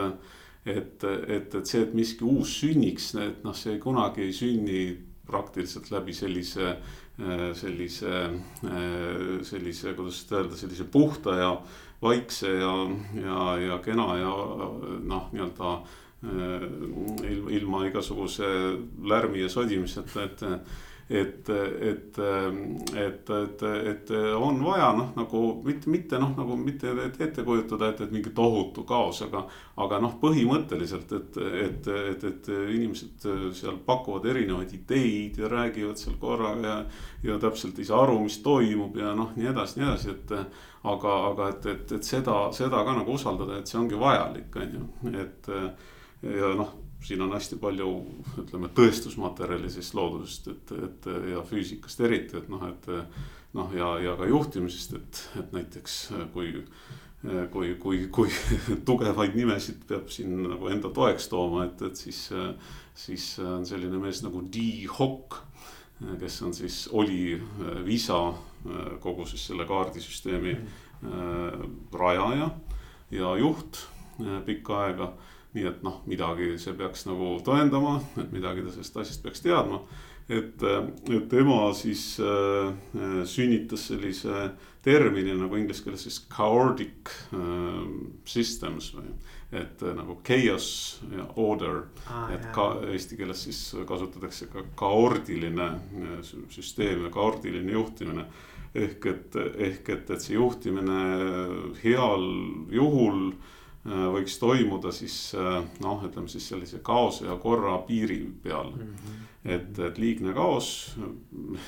[0.69, 4.81] et, et, et see, et miski uus sünniks, et noh, see kunagi ei sünni
[5.29, 8.15] praktiliselt läbi sellise, äh, sellise,
[8.69, 11.53] äh, sellise, kuidas öelda, sellise puhta ja
[12.03, 12.75] vaikse ja,
[13.23, 14.35] ja, ja kena ja
[15.03, 16.67] noh, nii-öelda äh,
[17.59, 18.49] ilma igasuguse
[19.03, 20.43] lärmi ja sodimiseta, et
[21.11, 22.19] et, et,
[22.97, 28.03] et, et, et on vaja noh, nagu mitte, mitte noh, nagu mitte ette kujutada, et,
[28.05, 29.47] et mingi tohutu kaos, aga.
[29.81, 36.19] aga noh, põhimõtteliselt, et, et, et, et inimesed seal pakuvad erinevaid ideid ja räägivad seal
[36.21, 36.81] korraga ja.
[37.25, 40.35] ja täpselt ei saa aru, mis toimub ja noh, nii edasi, nii edasi, et.
[40.89, 44.77] aga, aga et, et, et seda, seda ka nagu usaldada, et see ongi vajalik, on
[44.77, 45.51] ju, et
[46.23, 47.89] ja noh siin on hästi palju,
[48.43, 52.89] ütleme tõestusmaterjali siis loodusest, et, et ja füüsikast eriti, et noh, et.
[53.57, 55.95] noh, ja, ja ka juhtimisest, et, et näiteks
[56.35, 56.51] kui,
[57.53, 58.33] kui, kui, kui
[58.89, 62.29] tugevaid nimesid peab siin nagu enda toeks tooma, et, et siis.
[62.99, 65.39] siis on selline mees nagu Dee Hock,
[66.19, 67.39] kes on siis, oli
[67.87, 68.19] Visa
[69.01, 70.57] kogu siis selle kaardisüsteemi
[71.95, 72.51] rajaja
[73.15, 73.79] ja juht
[74.47, 75.13] pikka aega
[75.59, 79.83] nii et noh, midagi see peaks nagu tõendama, et midagi ta sellest asjast peaks teadma.
[80.29, 80.63] et,
[81.09, 82.69] et tema siis äh,
[83.25, 84.51] sünnitas sellise
[84.85, 87.81] termini nagu inglise keeles siis chaotic äh,
[88.29, 89.09] systems või.
[89.49, 90.69] et äh, nagu chaos
[91.15, 92.53] ja order ah,, et jah.
[92.53, 98.29] ka eesti keeles siis kasutatakse ka kaordiline äh, süsteem ja kaordiline juhtimine
[98.77, 100.99] ehk et, ehk et, et see juhtimine
[101.81, 102.29] heal
[102.69, 108.21] juhul äh, Äh, võiks toimuda siis äh, noh, ütleme siis sellise kaose ja korra piiri
[108.43, 108.93] peal mm.
[108.93, 109.25] -hmm.
[109.45, 110.97] et, et liigne kaos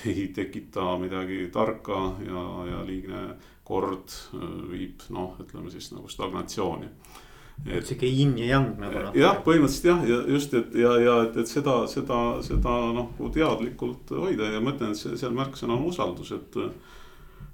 [0.07, 6.89] ei tekita midagi tarka ja, ja liigne kord äh, viib noh, ütleme siis nagu stagnatsiooni.
[7.67, 11.37] et sihuke yin ja yang nagu jah, põhimõtteliselt jah, ja just, et ja, ja et,
[11.37, 15.85] et seda, seda, seda noh teadlikult hoida ja ma ütlen, et see seal märksõna on
[15.93, 16.57] usaldus, et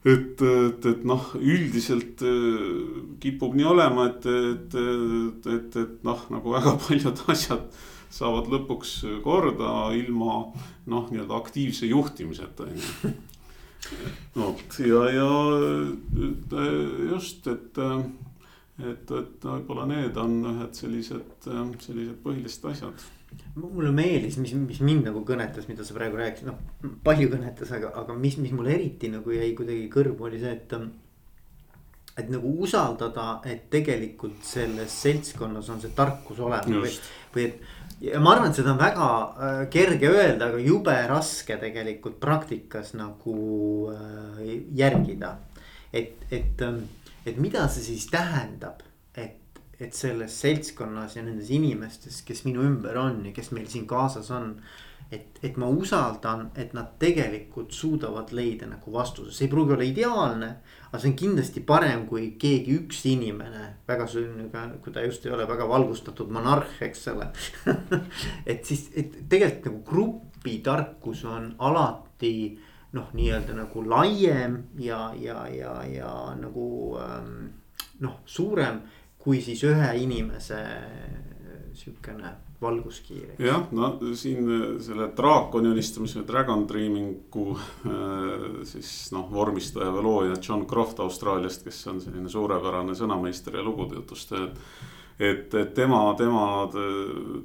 [0.07, 2.62] et, et, et noh, üldiselt äh,
[3.23, 7.66] kipub nii olema, et, et, et, et, et noh, nagu väga paljud asjad
[8.16, 10.38] saavad lõpuks korda ilma
[10.87, 13.14] noh, nii-öelda aktiivse juhtimiseta on ju.
[14.37, 15.27] vot ja, ja
[17.11, 17.79] just, et,
[18.83, 23.07] et, et võib-olla need on ühed sellised, sellised põhilised asjad
[23.57, 27.93] mulle meeldis, mis, mis mind nagu kõnetas, mida sa praegu rääkisid, noh palju kõnetas, aga,
[28.03, 30.77] aga mis, mis mulle eriti nagu jäi kuidagi kõrvu, oli see, et.
[32.17, 36.93] et nagu usaldada, et tegelikult selles seltskonnas on see tarkus olemas või,
[37.35, 37.67] või et.
[38.11, 42.95] ja ma arvan, et seda on väga äh, kerge öelda, aga jube raske tegelikult praktikas
[42.97, 43.39] nagu
[43.93, 44.43] äh,
[44.77, 45.39] järgida.
[45.93, 46.67] et, et,
[47.27, 48.85] et mida see siis tähendab
[49.17, 49.37] et
[49.93, 54.55] selles seltskonnas ja nendes inimestes, kes minu ümber on ja kes meil siin kaasas on.
[55.12, 59.87] et, et ma usaldan, et nad tegelikult suudavad leida nagu vastuse, see ei pruugi olla
[59.87, 60.49] ideaalne.
[60.89, 65.33] aga see on kindlasti parem, kui keegi üks inimene väga sünniga, kui ta just ei
[65.37, 67.29] ole väga valgustatud monarh, eks ole
[68.53, 72.59] et siis, et tegelikult nagu grupitarkus on alati
[72.97, 76.69] noh, nii-öelda nagu laiem ja, ja, ja, ja nagu
[77.03, 77.51] ähm,
[78.01, 78.81] noh, suurem
[79.27, 80.61] kui siis ühe inimese
[81.75, 82.31] sihukene
[82.62, 83.35] valguskiir.
[83.43, 84.49] jah, no siin
[84.81, 92.01] selle draakonionistamise, Dragon Dreamingu äh, siis noh, vormistaja või looja John Croft Austraaliast, kes on
[92.05, 94.62] selline suurepärane sõnameister ja lugude jutustaja et,
[95.18, 96.42] et tema, tema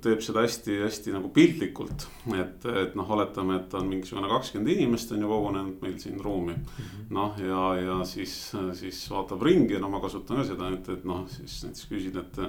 [0.03, 2.07] teeb seda hästi-hästi nagu piltlikult.
[2.35, 6.53] et, et noh, oletame, et on mingisugune kakskümmend inimest on ju kogunenud meil siin ruumi
[6.53, 7.05] -hmm..
[7.09, 11.05] noh, ja, ja siis, siis vaatab ringi ja no ma kasutan ka seda, et, et
[11.05, 12.41] noh, siis näiteks küsin, et.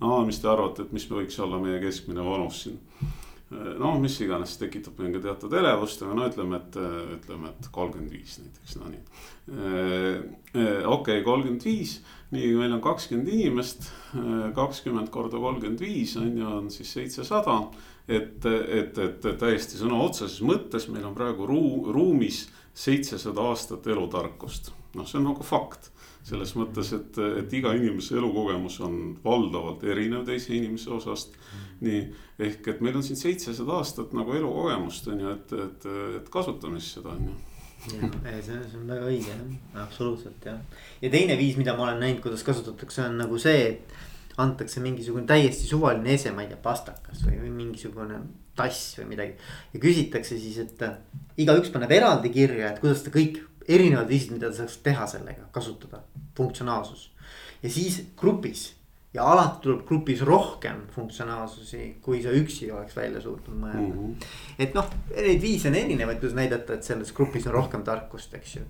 [0.00, 2.80] no mis te arvate, et mis võiks olla meie keskmine vanus siin
[3.50, 6.76] noh, mis iganes tekitab mingi teatud elevust, aga no ütleme, et
[7.16, 9.02] ütleme, et kolmkümmend viis näiteks, no nii.
[10.86, 11.98] okei kolmkümmend viis
[12.30, 13.88] nii, meil on kakskümmend inimest,
[14.54, 17.62] kakskümmend korda kolmkümmend viis on ju, on siis seitsesada.
[18.08, 24.72] et, et, et täiesti sõna otseses mõttes meil on praegu ruu-, ruumis seitsesada aastat elutarkust.
[24.94, 25.90] noh, see on nagu fakt
[26.26, 31.36] selles mõttes, et, et iga inimese elukogemus on valdavalt erinev teise inimese osast.
[31.80, 32.02] nii,
[32.38, 35.86] ehk et meil on siin seitsesada aastat nagu elukogemust on ju, et, et,
[36.20, 37.38] et kasutame siis seda on ju
[37.88, 39.42] jah, see, see on väga õige jah,
[39.84, 40.60] absoluutselt jah.
[41.02, 43.98] ja teine viis, mida ma olen näinud, kuidas kasutatakse, on nagu see, et.
[44.40, 48.22] antakse mingisugune täiesti suvaline ese, ma ei tea, pastakas või, või mingisugune
[48.56, 49.34] tass või midagi.
[49.74, 50.96] ja küsitakse siis, et äh,
[51.40, 55.48] igaüks paneb eraldi kirja, et kuidas ta kõik erinevad viisid, mida ta saaks teha sellega,
[55.54, 56.02] kasutada,
[56.38, 57.10] funktsionaalsus.
[57.62, 58.70] ja siis grupis
[59.14, 63.98] ja alati tuleb grupis rohkem funktsionaalsusi, kui sa üksi oleks välja suutnud mõelda mm.
[63.98, 64.26] -hmm.
[64.58, 68.56] et noh, neid viise on erinevaid, kuidas näidata, et selles grupis on rohkem tarkust, eks
[68.56, 68.62] ju.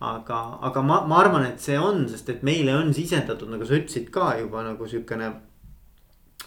[0.00, 3.78] aga, aga ma, ma arvan, et see on, sest et meile on sisendatud, nagu sa
[3.78, 5.32] ütlesid ka juba nagu sihukene.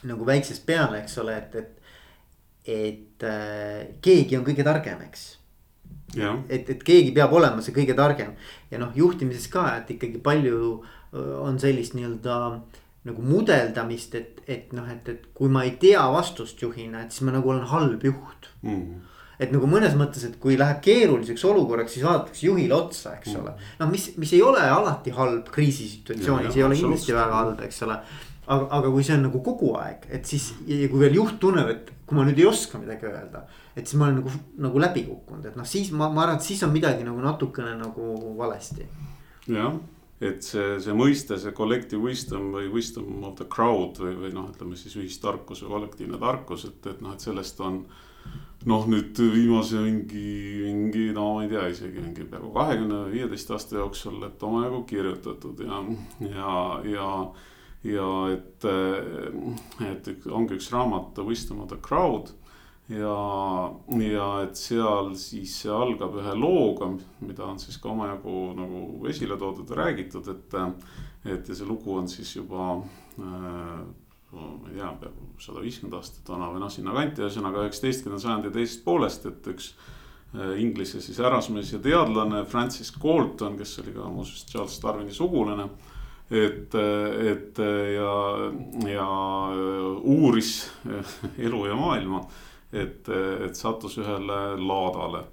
[0.03, 1.79] nagu väiksest peale, eks ole, et, et,
[2.65, 5.23] et äh, keegi on kõige targem, eks.
[6.49, 8.35] et, et keegi peab olema see kõige targem
[8.71, 10.83] ja noh, juhtimises ka, et ikkagi palju
[11.17, 16.03] on sellist nii-öelda äh, nagu mudeldamist, et, et noh, et, et kui ma ei tea
[16.13, 19.01] vastust juhina, et siis ma nagu olen halb juht mm.
[19.43, 23.41] et nagu mõnes mõttes, et kui läheb keeruliseks olukorraks, siis vaadatakse juhile otsa, eks mm.
[23.43, 23.67] ole.
[23.81, 27.99] noh, mis, mis ei ole alati halb kriisisituatsioonis, ei ole kindlasti väga halb, eks ole.
[28.47, 31.73] aga, aga kui see on nagu kogu aeg, et siis ja kui veel juht tunneb,
[31.73, 33.43] et kui ma nüüd ei oska midagi öelda.
[33.75, 36.47] et siis ma olen nagu, nagu läbi kukkunud, et noh, siis ma, ma arvan, et
[36.47, 38.87] siis on midagi nagu natukene nagu valesti.
[39.47, 39.75] jah
[40.17, 44.47] et see, see mõiste, see collective wisdom või wisdom of the crowd või, või noh,
[44.49, 47.83] ütleme siis ühistarkus või kollektiivne tarkus, et, et noh, et sellest on.
[48.67, 53.77] noh, nüüd viimase mingi, mingi no ma ei tea, isegi mingi peaaegu kahekümne, viieteist aasta
[53.77, 55.83] jooksul, et omajagu kirjutatud ja,
[56.25, 56.55] ja,
[56.95, 57.11] ja.
[57.85, 58.67] ja et,
[59.85, 62.33] et ongi üks raamat The wisdom of the crowd
[62.89, 63.17] ja,
[63.99, 66.91] ja et seal siis see algab ühe looga,
[67.25, 70.57] mida on siis ka omajagu nagu esile toodud ja räägitud, et.
[71.27, 72.77] et ja see lugu on siis juba
[73.19, 73.81] äh,
[74.31, 78.83] ma ei tea, peaaegu sada viiskümmend aastat vana või noh, sinnakanti, ühesõnaga üheksateistkümnenda sajandi teisest
[78.85, 79.71] poolest, et üks
[80.35, 80.57] äh,.
[80.59, 85.69] Inglise siis härrasmees ja teadlane Francis Galton, kes oli ka muuseas Charles Darwini sugulane
[86.27, 87.61] et, et
[87.95, 88.15] ja,
[88.91, 89.07] ja
[90.03, 90.51] uuris
[91.47, 92.25] elu ja maailma
[92.73, 95.23] et, et sattus ühele laadale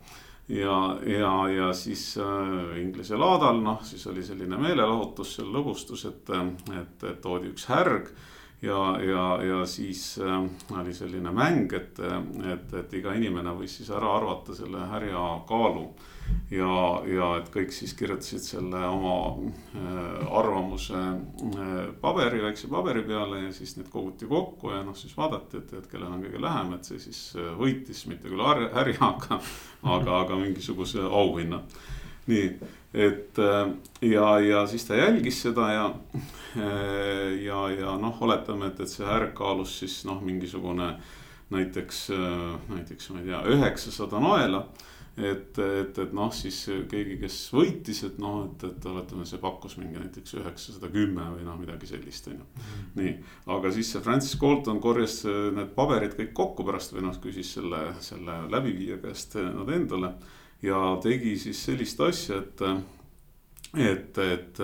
[0.48, 6.32] ja, ja, ja siis äh, Inglise laadal, noh, siis oli selline meelelahutus seal lõbustus, et,
[6.80, 8.10] et, et toodi üks härg.
[8.64, 10.40] Ja, ja, ja siis äh,
[10.80, 12.00] oli selline mäng, et,
[12.54, 15.88] et, et iga inimene võis siis ära arvata selle härja kaalu
[16.52, 16.68] ja,
[17.08, 19.16] ja et kõik siis kirjutasid selle oma
[19.76, 25.16] äh, arvamuse äh, paberi, väikse paberi peale ja siis need koguti kokku ja noh, siis
[25.16, 29.00] vaadati, et, et kellel on kõige lähem, et see siis äh, võitis mitte küll härja,
[29.10, 29.40] aga,
[29.82, 31.64] aga, aga mingisuguse auhinna.
[32.30, 32.46] Nii,
[32.94, 33.38] et
[34.06, 35.84] ja, ja siis ta jälgis seda ja,
[36.56, 40.94] ja, ja noh, oletame, et, et see härg kaalus siis noh, mingisugune
[41.54, 42.08] näiteks,
[42.70, 44.64] näiteks ma ei tea, üheksasada naela
[45.16, 46.56] et, et, et noh, siis
[46.90, 51.44] keegi, kes võitis, et noh, et, et oletame, see pakkus mingi näiteks üheksasada kümme või
[51.46, 52.46] noh, midagi sellist, on ju.
[52.46, 52.86] Mhm.
[52.98, 53.12] nii,
[53.54, 57.86] aga siis see Francis Galton korjas need paberid kõik kokku pärast või noh, küsis selle,
[58.04, 60.16] selle läbiviija käest nad endale.
[60.64, 62.64] Ja tegi siis sellist asja, et,
[63.74, 64.60] et, et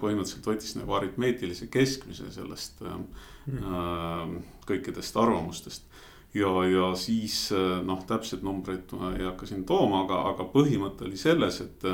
[0.00, 3.58] põhimõtteliselt võttis nagu aritmeetilise keskmise sellest mm.
[3.58, 4.36] äh,
[4.68, 5.88] kõikidest arvamustest
[6.36, 7.48] ja, ja siis
[7.86, 11.86] noh, täpseid numbreid ma ei hakka siin tooma, aga, aga põhimõte oli selles, et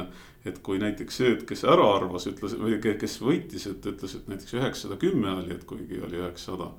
[0.44, 4.56] et kui näiteks see, kes ära arvas, ütles või kes võitis, et ütles, et näiteks
[4.58, 6.70] üheksasada kümme oli, et kuigi oli üheksasada.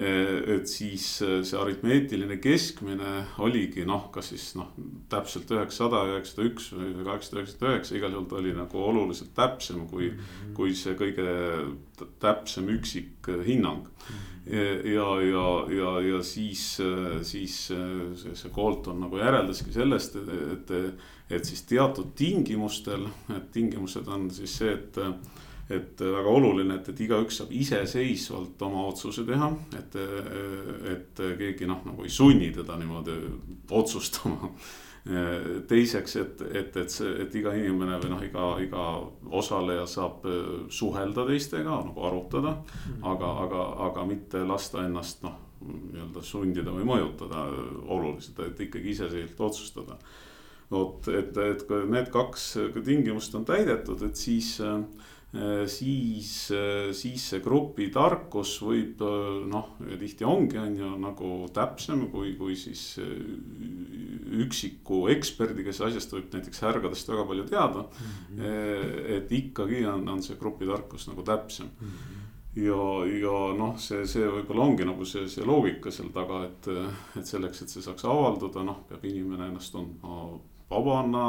[0.00, 3.10] Et siis see aritmeetiline keskmine
[3.44, 4.70] oligi noh, kas siis noh,
[5.12, 9.84] täpselt üheksasada, üheksasada üks või kaheksasada üheksakümmend üheksa, igal juhul ta oli nagu oluliselt täpsem
[9.90, 10.56] kui mm, -hmm.
[10.56, 11.28] kui see kõige
[12.22, 14.10] täpsem üksik hinnang mm.
[14.10, 14.28] -hmm
[14.84, 15.46] ja, ja,
[15.76, 16.80] ja, ja siis,
[17.22, 24.08] siis see, see Colton nagu järeldaski sellest, et, et, et siis teatud tingimustel, et tingimused
[24.08, 25.00] on siis see, et
[25.70, 29.98] et väga oluline, et, et igaüks saab iseseisvalt oma otsuse teha, et,
[30.94, 33.16] et keegi noh, nagu ei sunni teda niimoodi
[33.78, 34.50] otsustama
[35.70, 38.86] teiseks, et, et, et see, et iga inimene või noh, iga, iga
[39.40, 42.74] osaleja saab äh, suhelda teistega nagu arutada mm.
[42.82, 43.06] -hmm.
[43.14, 47.46] aga, aga, aga mitte lasta ennast noh, nii-öelda sundida või mõjutada
[47.86, 49.96] oluliselt, et ikkagi iseseisvalt otsustada.
[50.70, 52.44] vot, et, et kui need kaks
[52.84, 55.19] tingimust on täidetud, et siis äh, Äh,
[55.70, 62.08] siis, äh, siis see grupi tarkus võib äh, noh, tihti ongi, on ju nagu täpsem
[62.10, 62.98] kui, kui siis
[64.40, 68.40] üksiku eksperdi, kes asjast võib näiteks härgadest väga palju teada mm.
[68.40, 69.04] -hmm.
[69.18, 71.86] et ikkagi on, on see grupi tarkus nagu täpsem mm.
[71.86, 72.16] -hmm
[72.56, 76.68] ja, ja noh, see, see võib-olla ongi nagu see, see loogika seal taga, et,
[77.20, 80.40] et selleks, et see saaks avalduda, noh, peab inimene ennast tundma
[80.70, 81.24] vabana,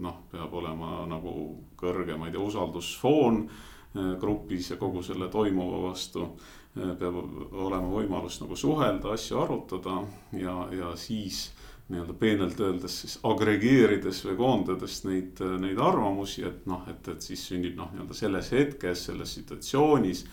[0.00, 1.32] noh, peab olema nagu
[1.78, 6.30] kõrge, ma ei tea, usaldusfoon eh, grupis ja kogu selle toimuva vastu.
[6.76, 7.20] Eh, peab
[7.52, 10.00] olema võimalus nagu suhelda, asju arutada
[10.36, 11.50] ja, ja siis
[11.86, 17.44] nii-öelda peenelt öeldes siis agregeerides või koondades neid, neid arvamusi, et noh, et, et siis
[17.46, 20.24] sünnib noh, nii-öelda selles hetkes, selles situatsioonis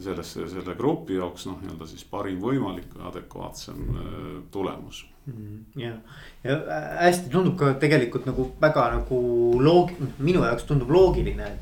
[0.00, 5.58] selles, selle grupi jaoks noh, nii-öelda siis parim võimalik või adekvaatsem eh, tulemus Mhm.
[5.78, 5.92] ja,
[6.44, 6.56] ja
[6.98, 9.18] hästi tundub ka tegelikult nagu väga nagu
[9.62, 11.52] loog-, minu jaoks tundub loogiline,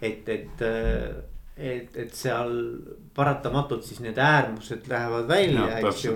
[0.00, 1.24] et, et, et.
[1.58, 2.52] et, et seal
[3.18, 6.12] paratamatult siis need äärmused lähevad välja, eks ju.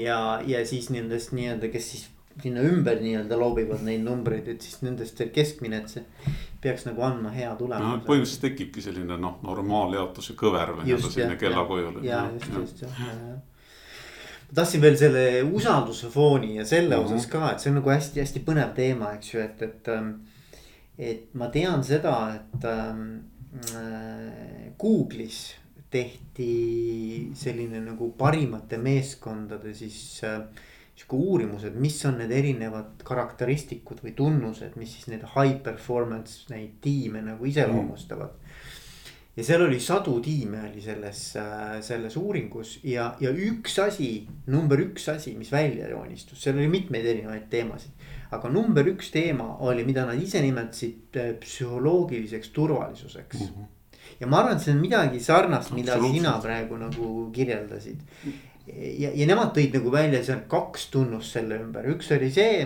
[0.00, 2.08] ja, ja siis nendest nii-öelda, kes siis
[2.42, 6.34] sinna ümber nii-öelda loobivad neid numbreid, et siis nendest veel keskmine, et see
[6.64, 8.04] peaks nagu andma hea tulemuse no,.
[8.08, 11.98] põhimõtteliselt tekibki selline noh, normaaljaotuse kõver või nii-öelda selline kellakojul.
[12.06, 13.42] ja just, just jah ja, ja
[14.54, 17.16] tahtsin veel selle usalduse fooni ja selle mm -hmm.
[17.16, 19.88] osas ka, et see on nagu hästi-hästi põnev teema, eks ju, et, et.
[19.88, 20.14] Ähm,
[20.98, 23.00] et ma tean seda, et ähm,
[23.74, 25.54] äh, Google'is
[25.90, 30.40] tehti selline nagu parimate meeskondade siis äh,
[30.94, 36.46] sihuke uurimus, et mis on need erinevad karakteristikud või tunnused, mis siis neid high performance
[36.52, 38.72] neid tiime nagu iseloomustavad mm
[39.36, 44.10] ja seal oli sadu tiime oli selles, äh, selles uuringus ja, ja üks asi,
[44.46, 48.06] number üks asi, mis välja joonistus, seal oli mitmeid erinevaid teemasid.
[48.34, 53.46] aga number üks teema oli, mida nad ise nimetasid äh, psühholoogiliseks turvalisuseks mm.
[53.46, 54.00] -hmm.
[54.20, 58.02] ja ma arvan, et see on midagi sarnast, mida sina praegu nagu kirjeldasid.
[58.66, 62.64] Ja, ja nemad tõid nagu välja seal kaks tunnust selle ümber, üks oli see,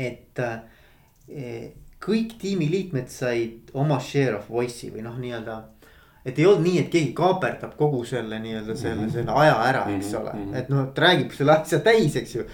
[0.00, 1.70] et äh,
[2.00, 5.58] kõik tiimiliikmed said oma share of voice'i või noh, nii-öelda.
[6.24, 9.12] et ei olnud nii, et keegi kaaperdab kogu selle nii-öelda selle, mhm.
[9.14, 10.20] selle aja ära, eks mm -hmm.
[10.22, 10.54] ole, mhm.
[10.62, 12.44] et noh, ta räägib selle asja täis, eks ju.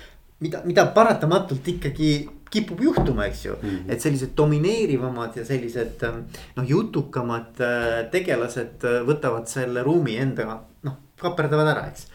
[0.40, 3.92] mida, mida paratamatult ikkagi kipub juhtuma, eks ju mm, -hmm.
[3.92, 6.02] et sellised domineerivamad ja sellised
[6.56, 12.06] noh, jutukamad äh, tegelased äh, võtavad selle ruumi enda noh, kaaperdavad ära, eks.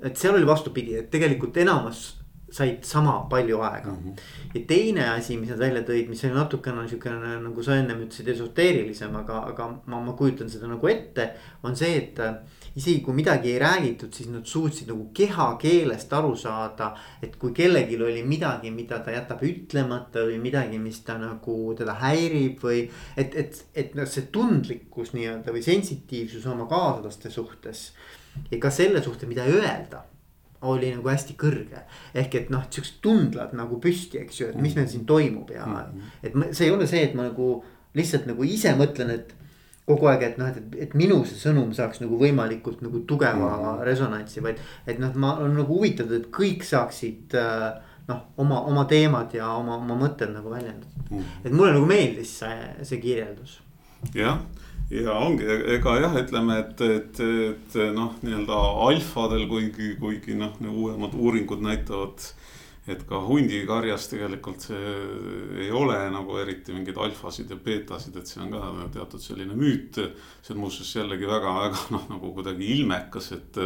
[0.00, 2.18] Et seal oli vastupidi, et tegelikult enamus
[2.50, 3.96] said sama palju aega mm.
[3.96, 4.20] -hmm.
[4.54, 8.28] ja teine asi, mis nad välja tõid, mis oli natukene niisugune nagu sa ennem ütlesid,
[8.32, 11.30] esoteerilisem, aga, aga ma, ma kujutan seda nagu ette.
[11.62, 12.34] on see, et äh,
[12.76, 16.94] isegi kui midagi ei räägitud, siis nad suutsid nagu kehakeelest aru saada.
[17.22, 21.98] et kui kellelgi oli midagi, mida ta jätab ütlemata või midagi, mis ta nagu teda
[22.00, 22.88] häirib või.
[23.16, 27.92] et, et, et noh, see tundlikkus nii-öelda või sensitiivsus oma kaaslaste suhtes.
[28.50, 30.04] Ja ka selle suhtes, mida öelda
[30.66, 31.82] oli nagu hästi kõrge.
[32.14, 35.66] ehk et noh, siuksed tundlad nagu püsti, eks ju, et mis meil siin toimub ja
[35.66, 35.74] mm.
[35.74, 36.14] -hmm.
[36.22, 37.64] et ma, see ei ole see, et ma nagu
[37.94, 39.34] lihtsalt nagu ise mõtlen, et
[39.86, 43.64] kogu aeg, et noh, et, et minu see sõnum saaks nagu võimalikult nagu tugeva mm
[43.64, 43.84] -hmm.
[43.84, 44.58] resonantsi, vaid.
[44.86, 47.72] et noh, ma olen nagu huvitatud, et kõik saaksid äh,
[48.08, 51.18] noh, oma, oma teemad ja oma, oma mõtted nagu väljendada mm.
[51.18, 51.24] -hmm.
[51.44, 53.60] et mulle nagu meeldis see, see kirjeldus.
[54.14, 54.38] jah
[54.90, 58.58] ja ongi, ega jah, ütleme, et, et, et noh, nii-öelda
[58.88, 62.32] alfadel, kuigi, kuigi noh, uuemad uuringud näitavad.
[62.88, 64.92] et ka hundikarjas tegelikult see
[65.60, 69.98] ei ole nagu eriti mingeid alfasid ja beetasid, et see on ka teatud selline müüt.
[70.40, 73.60] see on muuseas jällegi väga-väga noh, nagu kuidagi ilmekas, et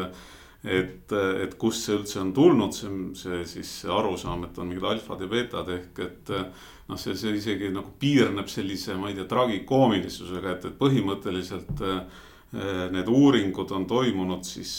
[0.64, 4.86] et, et kust see üldse on tulnud, see, see siis see arusaam, et on mingid
[4.86, 6.34] alfad ja beetad ehk et.
[6.88, 11.82] noh, see, see isegi nagu piirneb sellise, ma ei tea, tragikoomilisusega, et, et põhimõtteliselt
[12.92, 14.72] Need uuringud on toimunud siis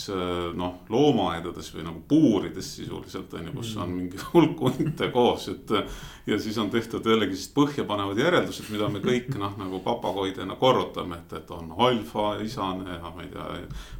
[0.53, 3.95] noh, loomaaedades või nagu puurides sisuliselt on ju, kus on mm.
[3.97, 5.73] mingi hulk hunte koos, et.
[6.29, 11.17] ja siis on tehtud jällegi siis põhjapanevad järeldused, mida me kõik noh, nagu papagoidena korrutame,
[11.23, 13.47] et, et on alfa isane ja ma ei tea,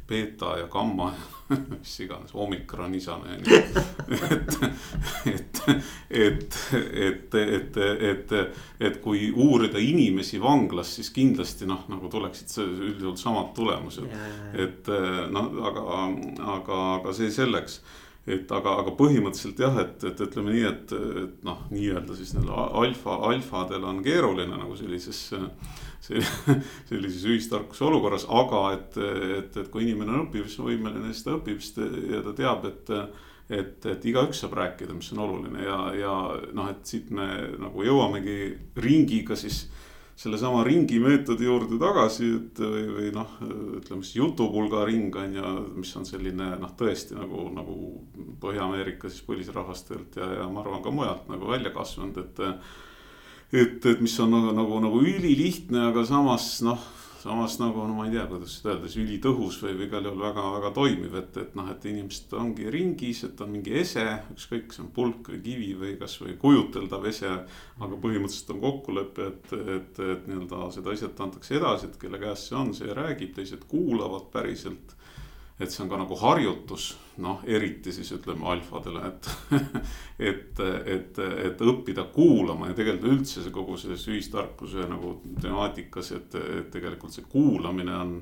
[0.08, 3.56] beeta ja gamma ja mis iganes, omikron isane ja nii.
[4.34, 4.54] et,
[5.26, 5.60] et,
[6.10, 6.58] et,
[6.94, 7.76] et, et,
[8.10, 8.32] et,
[8.80, 14.08] et kui uurida inimesi vanglas, siis kindlasti noh, nagu tuleksid üldjuhul samad tulemused.
[14.54, 14.88] et
[15.34, 15.84] noh, aga,
[16.56, 17.80] aga, aga see selleks
[18.24, 20.92] et aga, aga põhimõtteliselt jah, et, et ütleme nii, et,
[21.24, 25.26] et noh, nii-öelda siis nendel alfa, alfadel on keeruline nagu sellises
[26.04, 28.98] sellises ühistarkuse olukorras, aga et,
[29.38, 32.92] et, et kui inimene on õppimisvõimeline, siis ta õpib, siis ta ja ta teab, et.
[33.52, 36.12] et, et igaüks saab rääkida, mis on oluline ja, ja
[36.56, 37.26] noh, et siit me
[37.60, 38.38] nagu jõuamegi
[38.80, 39.66] ringiga siis
[40.16, 43.34] sellesama ringi meetodi juurde tagasi, et või, või noh,
[43.80, 47.76] ütleme siis jutupulga ring on ju, mis on selline noh, tõesti nagu, nagu
[48.40, 52.44] Põhja-Ameerika siis põlisrahvastelt ja, ja ma arvan ka mujalt nagu välja kasvanud, et
[53.52, 56.80] et, et mis on nagu, nagu, nagu ülilihtne, aga samas noh,
[57.24, 60.24] samas nagu no ma ei tea, kuidas seda öelda, siis ülitõhus või, või igal juhul
[60.26, 64.82] väga-väga toimiv, et, et noh, et inimesed ongi ringis, et on mingi ese, ükskõik, kas
[64.84, 67.30] on pulk või kivi või kasvõi kujuteldav ese.
[67.80, 72.48] aga põhimõtteliselt on kokkulepe, et, et, et nii-öelda seda eset antakse edasi, et kelle käes
[72.48, 74.94] see on, see räägib, teised kuulavad päriselt
[75.60, 76.92] et see on ka nagu harjutus,
[77.22, 79.28] noh, eriti siis ütleme alfadele, et
[80.30, 80.62] et,
[80.96, 86.70] et, et õppida kuulama ja tegelikult üldse see kogu selles ühistarkuse nagu temaatikas, et, et
[86.74, 88.14] tegelikult see kuulamine on,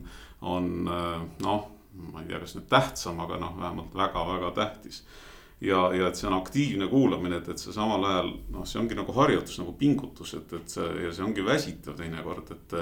[0.55, 1.69] on noh,
[2.13, 5.03] ma ei tea, kas nüüd tähtsam, aga noh, vähemalt väga-väga tähtis
[5.63, 8.99] ja, ja et see on aktiivne kuulamine, et, et see samal ajal noh, see ongi
[8.99, 12.79] nagu harjutus, nagu pingutus, et, et see ja see ongi väsitav teinekord, et.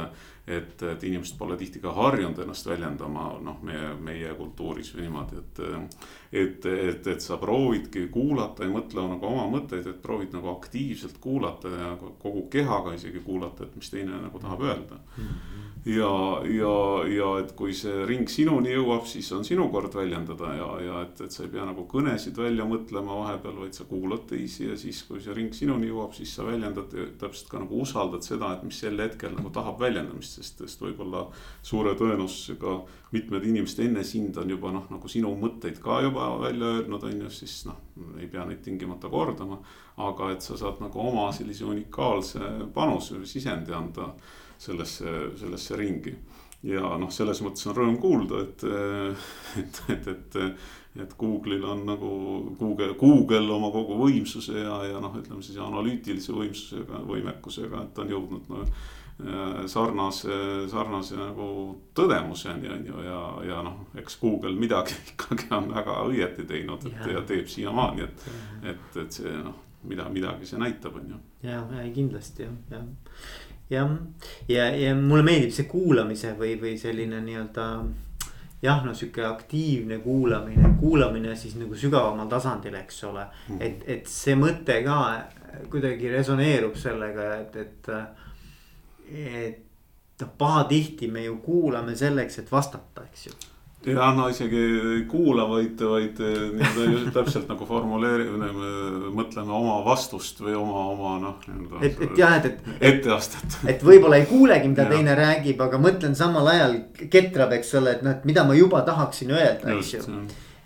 [0.47, 5.43] Et, et inimesed pole tihti ka harjunud ennast väljendama noh, meie, meie kultuuris või niimoodi,
[5.43, 5.63] et.
[6.33, 11.19] et, et, et sa proovidki kuulata, ei mõtle nagu oma mõtteid, et proovid nagu aktiivselt
[11.21, 15.25] kuulata ja kogu kehaga isegi kuulata, et mis teine nagu tahab öelda mm.
[15.25, 16.75] -hmm ja, ja,
[17.09, 21.23] ja et kui see ring sinuni jõuab, siis on sinu kord väljendada ja, ja et,
[21.25, 25.03] et sa ei pea nagu kõnesid välja mõtlema vahepeal, vaid sa kuulad teisi ja siis,
[25.09, 28.81] kui see ring sinuni jõuab, siis sa väljendad täpselt ka nagu usaldad seda, et mis
[28.83, 31.27] sel hetkel nagu tahab väljendamist, sest võib-olla
[31.63, 32.77] suure tõenäosusega
[33.15, 37.25] mitmed inimesed enne sind on juba noh, nagu sinu mõtteid ka juba välja öelnud, on
[37.25, 37.81] ju, siis noh,
[38.21, 39.59] ei pea neid tingimata kordama.
[40.01, 44.15] aga et sa saad nagu oma sellise unikaalse panuse või sisendi anda
[44.59, 46.15] sellesse, sellesse ringi.
[46.63, 48.65] ja noh, selles mõttes on rõõm kuulda, et,
[49.63, 50.39] et, et, et,
[51.01, 52.11] et Google'il on nagu
[52.59, 58.13] Google, Google oma kogu võimsuse ja, ja noh, ütleme siis analüütilise võimsusega, võimekusega, et on
[58.13, 58.67] jõudnud no,
[59.71, 60.37] sarnase,
[60.71, 61.49] sarnase nagu
[61.97, 67.07] tõdemuseni on ju ja, ja noh, eks Google midagi ikkagi on väga õieti teinud, et
[67.07, 68.27] ja, ja teeb siiamaani, et,
[68.75, 69.57] et, et see noh,
[69.89, 71.23] mida, midagi see näitab, on ju.
[71.47, 72.85] ja, ja kindlasti jah, jah
[73.71, 73.97] jah,
[74.49, 77.67] ja, ja mulle meeldib see kuulamise või, või selline nii-öelda
[78.63, 83.55] jah, no sihuke aktiivne kuulamine, kuulamine siis nagu sügavamal tasandil, eks ole mm.
[83.55, 83.63] -hmm.
[83.67, 84.99] et, et see mõte ka
[85.71, 87.89] kuidagi resoneerub sellega, et, et,
[89.11, 93.39] et noh, pahatihti me ju kuulame selleks, et vastata, eks ju
[93.87, 98.51] ja no isegi ei kuula, vaid, vaid eh, nii-öelda täpselt nagu formuleerime,
[99.17, 101.47] mõtleme oma vastust või oma, oma noh.
[101.81, 102.85] et, et jah, et, et.
[102.93, 103.57] etteastet.
[103.73, 104.93] et võib-olla ei kuulegi, mida ja.
[104.93, 108.85] teine räägib, aga mõtlen samal ajal ketrab, eks ole, et noh, et mida ma juba
[108.87, 110.05] tahaksin öelda, eks ju.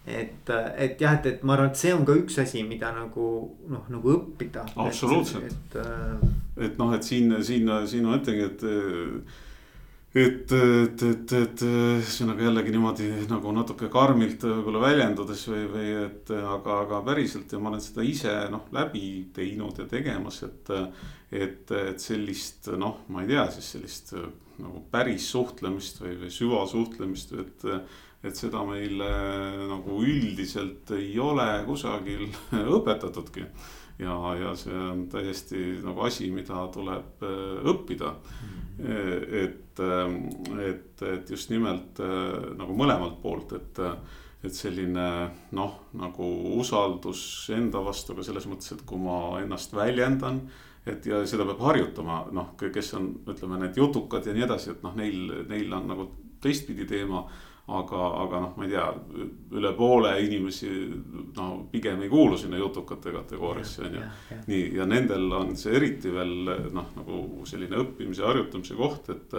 [0.07, 3.29] Et, et jah, et, et ma arvan, et see on ka üks asi, mida nagu
[3.71, 4.67] noh, nagu õppida.
[4.85, 8.69] absoluutselt, et, et, et noh, et siin, siin, siin ma ütlengi, et
[10.15, 16.31] et, et, et, et ühesõnaga jällegi niimoodi nagu natuke karmilt võib-olla väljendudes või, või et
[16.37, 20.71] aga, aga päriselt ja ma olen seda ise noh läbi teinud ja tegemas, et.
[21.35, 24.15] et, et sellist noh, ma ei tea siis sellist
[24.63, 27.71] nagu päris suhtlemist või, või süvasuhtlemist, et.
[28.25, 29.01] Et seda meil
[29.69, 32.27] nagu üldiselt ei ole kusagil
[32.79, 33.45] õpetatudki
[34.01, 37.25] ja, ja see on täiesti nagu asi, mida tuleb
[37.75, 39.81] õppida mm et,
[40.67, 42.01] et, et just nimelt
[42.59, 43.81] nagu mõlemalt poolt, et,
[44.45, 45.07] et selline
[45.55, 47.23] noh, nagu usaldus
[47.55, 50.43] enda vastu ka selles mõttes, et kui ma ennast väljendan
[50.85, 54.83] et ja seda peab harjutama, noh, kes on, ütleme, need jutukad ja nii edasi, et
[54.85, 56.11] noh, neil, neil on nagu
[56.45, 57.25] teistpidi teema.
[57.67, 58.87] Aga, aga noh, ma ei tea,
[59.57, 60.69] üle poole inimesi
[61.37, 64.03] no pigem ei kuulu sinna jutukate kategooriasse on ju.
[64.51, 66.35] nii ja nendel on see eriti veel
[66.77, 69.39] noh, nagu selline õppimise, harjutamise koht, et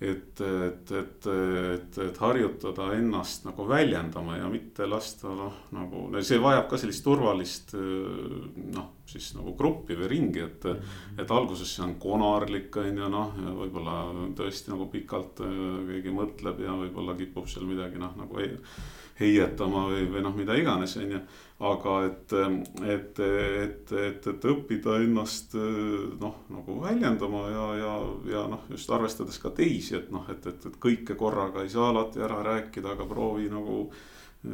[0.00, 6.38] et, et, et, et, et harjutada ennast nagu väljendama ja mitte lasta noh, nagu see
[6.42, 10.68] vajab ka sellist turvalist noh, siis nagu gruppi või ringi, et.
[10.68, 11.18] -hmm.
[11.18, 13.98] et alguses see on konarlik on ju noh, võib-olla
[14.38, 18.54] tõesti nagu pikalt keegi mõtleb ja võib-olla kipub seal midagi noh, nagu ei
[19.20, 21.20] heietama või, või noh, mida iganes, on ju.
[21.68, 22.34] aga et,
[22.86, 25.56] et, et, et, et õppida ennast
[26.20, 27.94] noh, nagu väljendama ja, ja,
[28.34, 31.90] ja noh, just arvestades ka teisi, et noh, et, et, et kõike korraga ei saa
[31.90, 33.88] alati ära rääkida, aga proovi nagu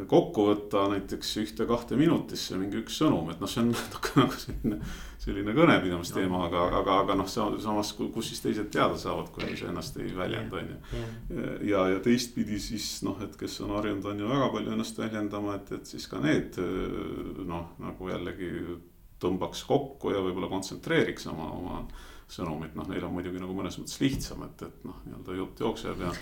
[0.08, 4.78] kokku võtta näiteks ühte-kahte minutisse mingi üks sõnum, et noh, see on natuke nagu selline,
[5.20, 10.00] selline kõnepidamisteema, aga, aga, aga noh, samas, kus siis teised teada saavad, kui sa ennast
[10.00, 11.44] ei väljenda, on ju.
[11.68, 15.60] ja, ja teistpidi siis noh, et kes on harjunud, on ju väga palju ennast väljendama,
[15.60, 16.58] et, et siis ka need
[17.44, 18.50] noh, nagu jällegi
[19.22, 21.84] tõmbaks kokku ja võib-olla kontsentreeriks oma, oma
[22.30, 26.00] sõnumit, noh, neil on muidugi nagu mõnes mõttes lihtsam, et, et noh, nii-öelda jutt jookseb
[26.00, 26.12] ja.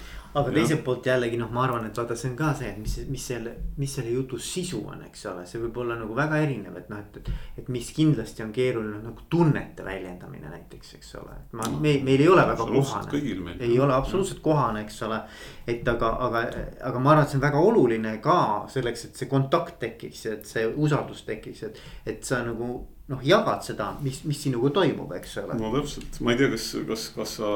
[0.40, 2.96] aga teiselt poolt jällegi noh, ma arvan, et vaata, see on ka see, et mis,
[3.12, 6.76] mis selle, mis selle jutu sisu on, eks ole, see võib olla nagu väga erinev,
[6.80, 7.30] et noh, et, et.
[7.62, 12.02] et mis kindlasti on keeruline nagu tunnete väljendamine näiteks, eks ole, et ma no,, meil,
[12.06, 13.56] meil ei ole väga kohane.
[13.60, 15.22] ei ole absoluutselt kohane, eks ole.
[15.70, 16.46] et aga, aga,
[16.90, 18.40] aga ma arvan, et see on väga oluline ka
[18.72, 22.74] selleks, et see kontakt tekiks, et see usaldus tekiks, et, et sa nagu
[23.10, 25.56] noh, jagad seda, mis, mis sinuga toimub, eks ole.
[25.58, 27.50] no täpselt, ma ei tea, kas, kas, kas sa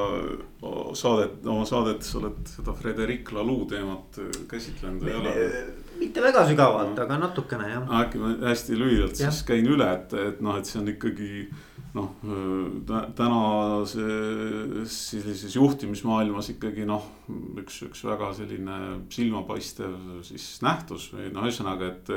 [0.98, 4.18] saadet, oma saadetes oled seda Frederic Laloux teemat
[4.50, 5.36] käsitlenud või ei ole?
[5.96, 7.94] mitte väga sügavalt no., aga natukene jah.
[8.02, 9.30] äkki ma hästi lühidalt ja.
[9.30, 11.30] siis käin üle, et, et noh, et see on ikkagi
[11.96, 12.10] noh,
[13.16, 13.94] tänases
[14.92, 17.06] sellises juhtimismaailmas ikkagi noh,
[17.62, 18.80] üks, üks väga selline
[19.14, 22.12] silmapaistev siis nähtus või no ühesõnaga, et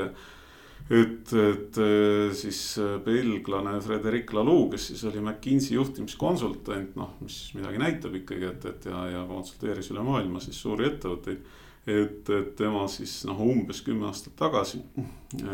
[0.90, 7.38] et, et äh, siis äh, belglane Frederic Laloux, kes siis oli McKinsey juhtimiskonsultant, noh, mis
[7.54, 11.44] midagi näitab ikkagi, et, et ja, ja konsulteeris üle maailma siis suuri ettevõtteid.
[11.90, 15.46] et, et tema siis noh, umbes kümme aastat tagasi äh,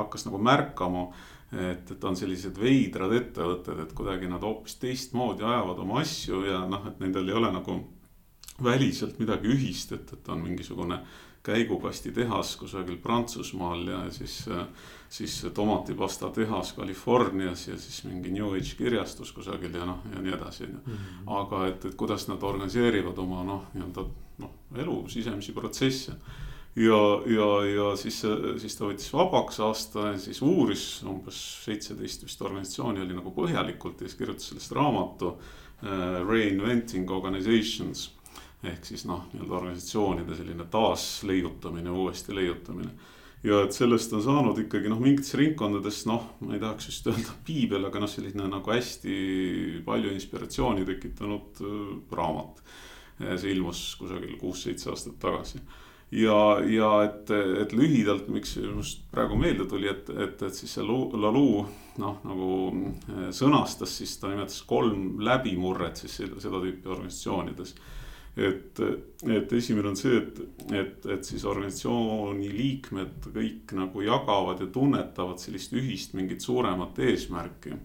[0.00, 1.08] hakkas nagu märkama,
[1.54, 6.64] et, et on sellised veidrad ettevõtted, et kuidagi nad hoopis teistmoodi ajavad oma asju ja
[6.66, 7.78] noh, et nendel ei ole nagu
[8.62, 11.23] väliselt midagi ühist, et, et on mingisugune käigukasti
[12.14, 14.44] tehas kusagil Prantsusmaal ja siis,
[15.08, 20.32] siis tomatipasta tehas Californias ja siis mingi New Age kirjastus kusagil ja noh, ja nii
[20.32, 20.80] edasi, on ju.
[20.86, 21.28] Mhm.
[21.40, 24.06] aga et, et kuidas nad organiseerivad oma noh, nii-öelda
[24.38, 26.16] noh, elu sisemisi protsesse
[26.76, 28.22] ja, ja, ja siis,
[28.58, 34.00] siis ta võttis vabaks aasta ja siis uuris umbes seitseteist vist organisatsiooni oli nagu põhjalikult
[34.00, 35.52] ja siis kirjutas sellest raamatu uh,.
[36.24, 38.06] Reinventing organizations
[38.70, 42.90] ehk siis noh, nii-öelda organisatsioonide selline taasleiutamine, uuesti leiutamine.
[43.44, 47.36] ja et sellest on saanud ikkagi noh, mingites ringkondades noh, ma ei tahaks just öelda
[47.46, 49.16] piibel, aga noh, selline nagu hästi
[49.86, 52.62] palju inspiratsiooni tekitanud äh, raamat.
[53.14, 55.60] see ilmus kusagil kuus-seitse aastat tagasi
[56.10, 57.30] ja, ja et,
[57.62, 61.64] et lühidalt, miks just praegu meelde tuli, et, et, et siis see Laluu
[62.02, 67.74] noh, nagu äh, sõnastas, siis ta nimetas kolm läbimurret siis seda tüüpi organisatsioonides
[68.36, 68.80] et,
[69.30, 70.38] et esimene on see, et,
[70.74, 77.76] et, et siis organisatsiooni liikmed kõik nagu jagavad ja tunnetavad sellist ühist mingit suuremat eesmärki.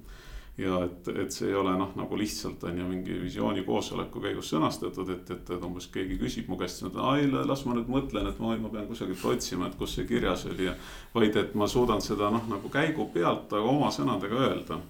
[0.60, 4.50] ja et, et see ei ole noh, nagu lihtsalt on ju mingi visiooni koosoleku käigus
[4.52, 8.28] sõnastatud, et, et, et umbes keegi küsib mu käest, et ai, las ma nüüd mõtlen,
[8.28, 10.76] et ma, ma pean kusagilt otsima, et kus see kirjas oli ja.
[11.14, 14.82] vaid et ma suudan seda noh, nagu käigu pealt, aga oma sõnadega öelda.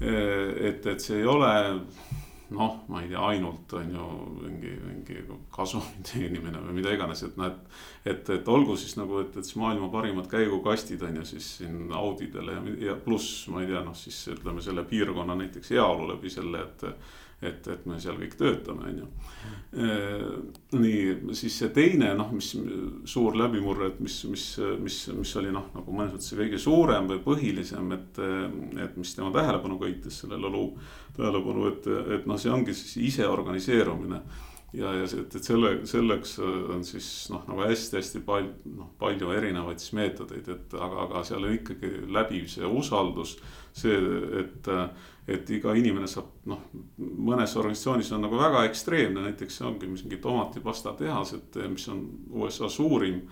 [0.00, 1.52] et, et see ei ole
[2.54, 4.06] noh, ma ei tea, ainult on ju
[4.38, 5.18] mingi, mingi
[5.54, 7.76] kasumi teenimine või mida iganes, et noh, et.
[8.06, 11.92] et, et olgu siis nagu, et, et siis maailma parimad käigukastid on ju siis siin
[11.96, 16.30] Audidele ja, ja pluss ma ei tea, noh siis ütleme selle piirkonna näiteks heaolu läbi
[16.32, 16.90] selle, et
[17.44, 19.08] et, et me seal kõik töötame, on ju.
[20.80, 21.00] nii,
[21.36, 22.48] siis see teine noh, mis
[23.10, 24.44] suur läbimurre, et mis, mis,
[24.80, 28.22] mis, mis oli noh, nagu mõnes mõttes see kõige suurem või põhilisem, et,
[28.86, 30.70] et mis tema tähelepanu köitis, selle laulu
[31.16, 31.88] tähelepanu, et,
[32.18, 34.20] et noh, see ongi siis iseorganiseerumine
[34.76, 39.32] ja, ja see, et, et selle, selleks on siis noh, nagu hästi-hästi palju, noh, palju
[39.36, 43.36] erinevaid siis meetodeid, et aga, aga seal on ikkagi läbiv see usaldus.
[43.76, 43.98] see,
[44.40, 44.72] et
[45.26, 46.60] et iga inimene saab noh,
[46.96, 52.04] mõnes organisatsioonis on nagu väga ekstreemne, näiteks see ongi mingi tomatipasta tehas, et mis on
[52.30, 53.24] USA suurim.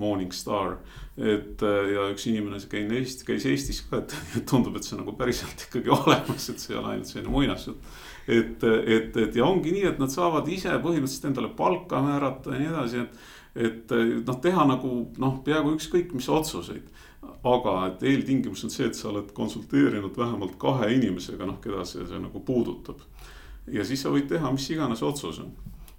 [0.00, 0.78] Morningstar,
[1.20, 4.14] et ja üks inimene käin Eesti, käis Eestis ka, et
[4.50, 7.92] tundub, et see nagu päriselt ikkagi olemas, et see ei ole ainult selline muinasjutt
[8.30, 12.62] et, et, et ja ongi nii, et nad saavad ise põhimõtteliselt endale palka määrata ja
[12.62, 13.20] nii edasi, et.
[13.66, 13.94] et
[14.26, 16.86] noh, teha nagu noh, peaaegu ükskõik mis otsuseid.
[17.44, 22.06] aga et eeltingimus on see, et sa oled konsulteerinud vähemalt kahe inimesega, noh, keda see,
[22.06, 23.00] see nagu puudutab.
[23.66, 25.42] ja siis sa võid teha mis iganes otsuse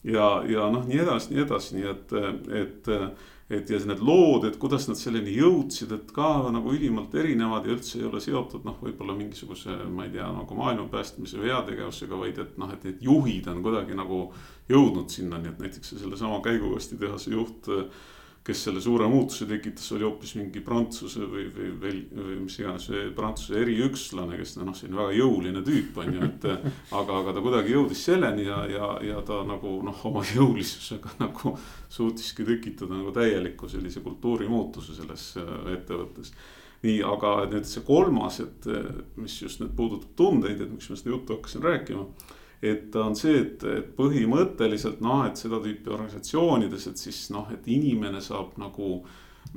[0.04, 2.16] ja, ja noh, nii edasi, nii edasi, nii et,
[2.64, 2.92] et
[3.52, 7.76] et ja need lood, et kuidas nad selleni jõudsid, et ka nagu ülimalt erinevad ja
[7.76, 12.20] üldse ei ole seotud noh, võib-olla mingisuguse, ma ei tea, nagu maailma päästmise või heategevusega,
[12.24, 14.22] vaid et noh, et need juhid on kuidagi nagu
[14.72, 17.70] jõudnud sinna, nii et näiteks sellesama käigukastitehase juht
[18.44, 22.88] kes selle suure muutuse tekitas, oli hoopis mingi Prantsuse või, või veel või mis iganes
[23.18, 26.48] Prantsuse eriükslane, kes noh, selline väga jõuline tüüp on ju, et.
[27.00, 31.54] aga, aga ta kuidagi jõudis selleni ja, ja, ja ta nagu noh, oma jõulisusega nagu
[31.92, 36.34] suutiski tekitada nagu täieliku sellise kultuurimuutuse selles äh, ettevõttes
[36.82, 38.66] nii, aga nüüd see kolmas, et
[39.22, 42.08] mis just nüüd puudutab tundeid, et miks ma seda juttu hakkasin rääkima
[42.62, 47.68] et on see, et, et põhimõtteliselt noh, et seda tüüpi organisatsioonides, et siis noh, et
[47.68, 49.02] inimene saab nagu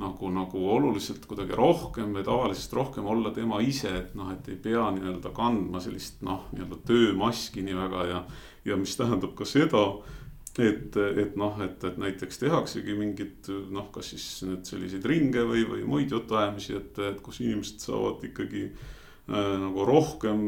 [0.01, 4.57] nagu, nagu oluliselt kuidagi rohkem või tavalisest rohkem olla tema ise, et noh, et ei
[4.59, 8.21] pea nii-öelda kandma sellist noh, nii-öelda töömaski nii väga ja.
[8.65, 9.85] ja mis tähendab ka seda,
[10.59, 15.63] et, et noh, et, et näiteks tehaksegi mingit noh, kas siis nüüd selliseid ringe või,
[15.69, 18.67] või muid jutuajamisi, et, et kus inimesed saavad ikkagi
[19.27, 20.41] nagu rohkem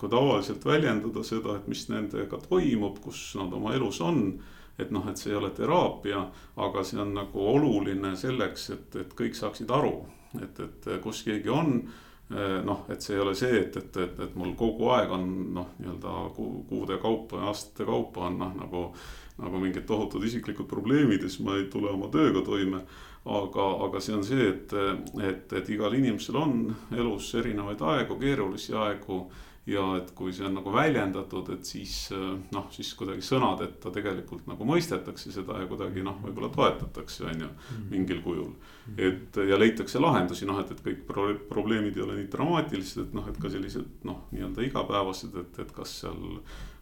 [0.00, 4.40] kui tavaliselt väljendada seda, et mis nendega toimub, kus nad oma elus on.
[4.78, 6.24] et noh, et see ei ole teraapia,
[6.58, 10.00] aga see on nagu oluline selleks, et, et kõik saaksid aru,
[10.42, 14.18] et, et kus keegi on äh, noh, et see ei ole see, et, et, et,
[14.26, 18.88] et mul kogu aeg on noh, nii-öelda kuude kaupa ja aastate kaupa on noh, nagu.
[19.34, 22.84] nagu mingid tohutud isiklikud probleemid ja siis ma ei tule oma tööga toime
[23.24, 24.72] aga, aga see on see, et,
[25.22, 26.54] et, et igal inimesel on
[26.92, 29.24] elus erinevaid aegu, keerulisi aegu.
[29.66, 31.94] Ja et kui see on nagu väljendatud, et siis
[32.52, 37.48] noh, siis kuidagi sõnadeta tegelikult nagu mõistetakse seda ja kuidagi noh, võib-olla toetatakse, on ju,
[37.48, 37.86] mm.
[37.94, 38.52] mingil kujul.
[38.98, 43.16] et ja leitakse lahendusi, noh, et, et kõik pro probleemid ei ole nii dramaatilised, et
[43.16, 46.20] noh, et ka sellised noh, nii-öelda igapäevased, et, et kas seal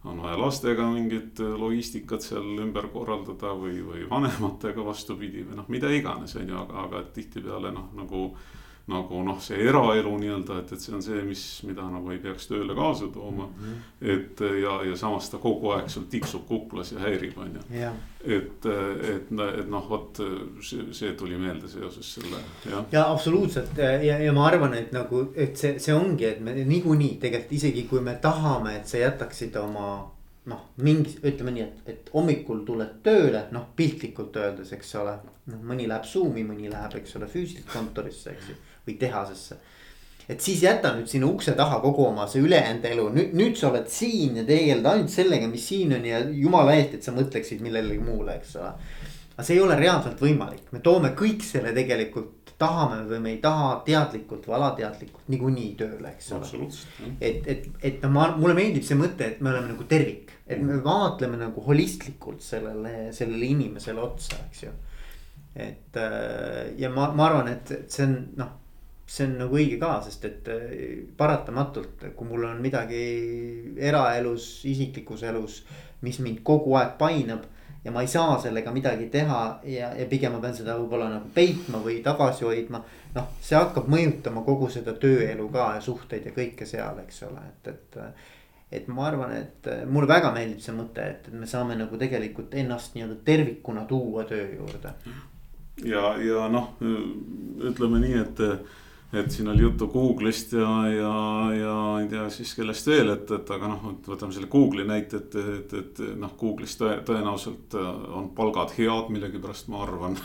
[0.04, 5.68] on vaja lastega mingit äh, logistikat seal ümber korraldada või, või vanematega vastupidi või noh,
[5.70, 8.24] mida iganes, on ju, aga, aga tihtipeale noh, nagu
[8.90, 12.48] nagu noh, see eraelu nii-öelda, et, et see on see, mis, mida nagu ei peaks
[12.50, 13.66] tööle kaasa tooma mm.
[13.66, 14.14] -hmm.
[14.14, 17.62] et ja, ja samas ta kogu aeg sul tiksub kuklas ja häirib, on ju.
[18.24, 20.22] et, et, et noh, vot
[20.60, 22.84] see, see tuli meelde seoses selle, jah.
[22.92, 27.18] ja absoluutselt ja, ja ma arvan, et nagu, et see, see ongi, et me niikuinii
[27.22, 29.92] tegelikult isegi kui me tahame, et sa jätaksid oma
[30.50, 35.14] noh, mingi, ütleme nii, et, et hommikul tuled tööle, noh piltlikult öeldes, eks ole.
[35.52, 39.56] noh, mõni läheb Zoom'i, mõni läheb, eks ole, füüsiliselt kontorisse, eks ju, või tehasesse.
[40.28, 43.70] et siis jäta nüüd sinna ukse taha kogu oma see ülejäänud elu, nüüd, nüüd sa
[43.70, 47.60] oled siin ja tegeled ainult sellega, mis siin on ja jumala eest, et sa mõtleksid
[47.64, 48.70] millelegi muule, eks ole.
[49.34, 53.40] aga see ei ole reaalselt võimalik, me toome kõik selle tegelikult tahame või me ei
[53.42, 56.68] taha teadlikult või alateadlikult niikuinii tööle, eks ole.
[57.18, 60.78] et, et, et ma, mulle meeldib see mõte, et me oleme nagu tervik, et me
[60.84, 64.72] vaatleme nagu holistlikult sellele, sellele inimesele otsa, eks ju.
[65.66, 68.58] et äh, ja ma, ma arvan, et, et see on noh,
[69.12, 70.76] see on nagu õige ka, sest et äh,
[71.16, 73.02] paratamatult, kui mul on midagi
[73.76, 75.62] eraelus, isiklikus elus,
[76.02, 77.44] mis mind kogu aeg painab
[77.84, 81.30] ja ma ei saa sellega midagi teha ja, ja pigem ma pean seda võib-olla nagu
[81.34, 82.80] peitma või tagasi hoidma.
[83.14, 87.42] noh, see hakkab mõjutama kogu seda tööelu ka ja suhteid ja kõike seal, eks ole,
[87.50, 87.98] et, et.
[88.72, 92.94] et ma arvan, et mulle väga meeldib see mõte, et me saame nagu tegelikult ennast
[92.94, 94.94] nii-öelda tervikuna tuua töö juurde.
[95.84, 98.40] ja, ja noh, ütleme nii, et
[99.12, 101.16] et siin oli juttu Google'ist ja, ja,
[101.56, 105.36] ja ei tea siis kellest veel, et, et aga noh, võtame selle Google'i näite, et,
[105.36, 110.16] et, et noh, Google'is tõe, tõenäoliselt on palgad head millegipärast, ma arvan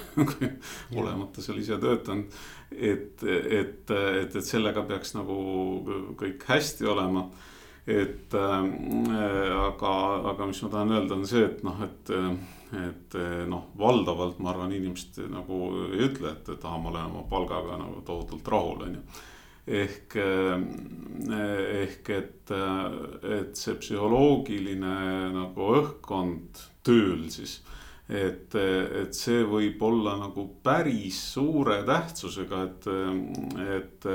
[0.99, 2.39] olemata seal ise töötanud.
[2.71, 5.37] et, et, et, et sellega peaks nagu
[6.19, 7.27] kõik hästi olema.
[7.87, 8.71] et äh,
[9.67, 9.91] aga,
[10.31, 12.15] aga mis ma tahan öelda, on see, et noh, et
[12.75, 15.61] et eh, noh, valdavalt ma arvan, inimesed nagu
[15.93, 19.03] ei ütle, et, et ah, ma olen oma palgaga nagu tohutult rahul, on ju.
[19.83, 20.67] ehk, eh,
[21.83, 22.53] ehk et,
[23.37, 24.99] et see psühholoogiline
[25.35, 27.59] nagu õhkkond tööl siis
[28.07, 32.87] et, et see võib olla nagu päris suure tähtsusega, et,
[33.67, 34.07] et,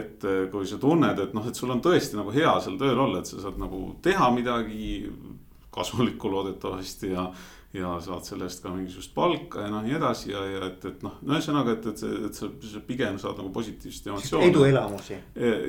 [0.00, 3.20] et kui sa tunned, et noh, et sul on tõesti nagu hea seal tööl olla,
[3.20, 5.04] et sa saad nagu teha midagi
[5.74, 7.28] kasulikku loodetavasti ja
[7.76, 11.02] ja saad selle eest ka mingisugust palka ja noh, nii edasi ja, ja et, et
[11.04, 14.48] noh, no ühesõnaga, et, et, et sa, sa pigem saad nagu positiivset emotsiooni.
[14.48, 15.18] eduelamusi.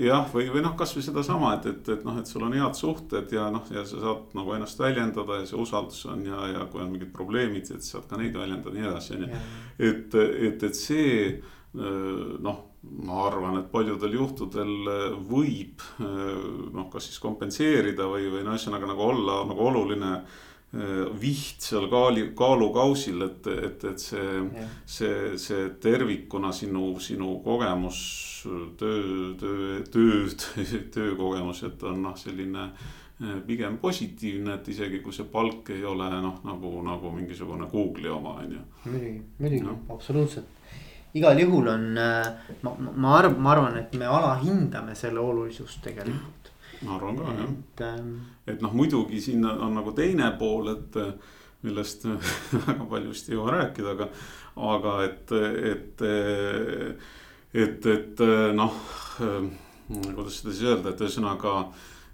[0.05, 3.35] jah, või, või noh, kasvõi sedasama, et, et, et noh, et sul on head suhted
[3.35, 6.85] ja noh, ja sa saad nagu ennast väljendada ja see usaldus on ja, ja kui
[6.85, 9.43] on mingid probleemid, et saad ka neid väljendada ja nii edasi, on ju.
[9.91, 11.13] et, et, et see
[11.75, 14.71] noh ma arvan, et paljudel juhtudel
[15.27, 21.65] võib noh, kas siis kompenseerida või, või no ühesõnaga nagu olla nagu oluline Äh, viht
[21.65, 28.01] seal kaali, kaalukausil, et, et, et see, see, see tervikuna sinu, sinu kogemus,
[28.77, 30.27] töö, töö, töö,
[30.93, 36.11] töökogemus, et on noh, selline äh, pigem positiivne, et isegi kui see palk ei ole
[36.21, 38.63] noh, nagu, nagu mingisugune Google'i oma, on ju.
[38.85, 40.53] muidugi, muidugi no., absoluutselt.
[41.17, 46.53] igal juhul on, äh, ma, ma arvan, ma arvan, et me alahindame selle olulisust tegelikult
[46.85, 48.13] ma arvan ka jah, et, ähm,
[48.47, 50.99] et noh, muidugi siin on, on nagu teine pool, et
[51.65, 52.05] millest
[52.67, 54.09] väga palju vist ei jõua rääkida, aga,
[54.69, 55.33] aga et,
[55.73, 56.03] et,
[57.63, 58.23] et, et
[58.55, 58.79] noh,
[59.89, 61.55] kuidas seda siis öelda, et ühesõnaga.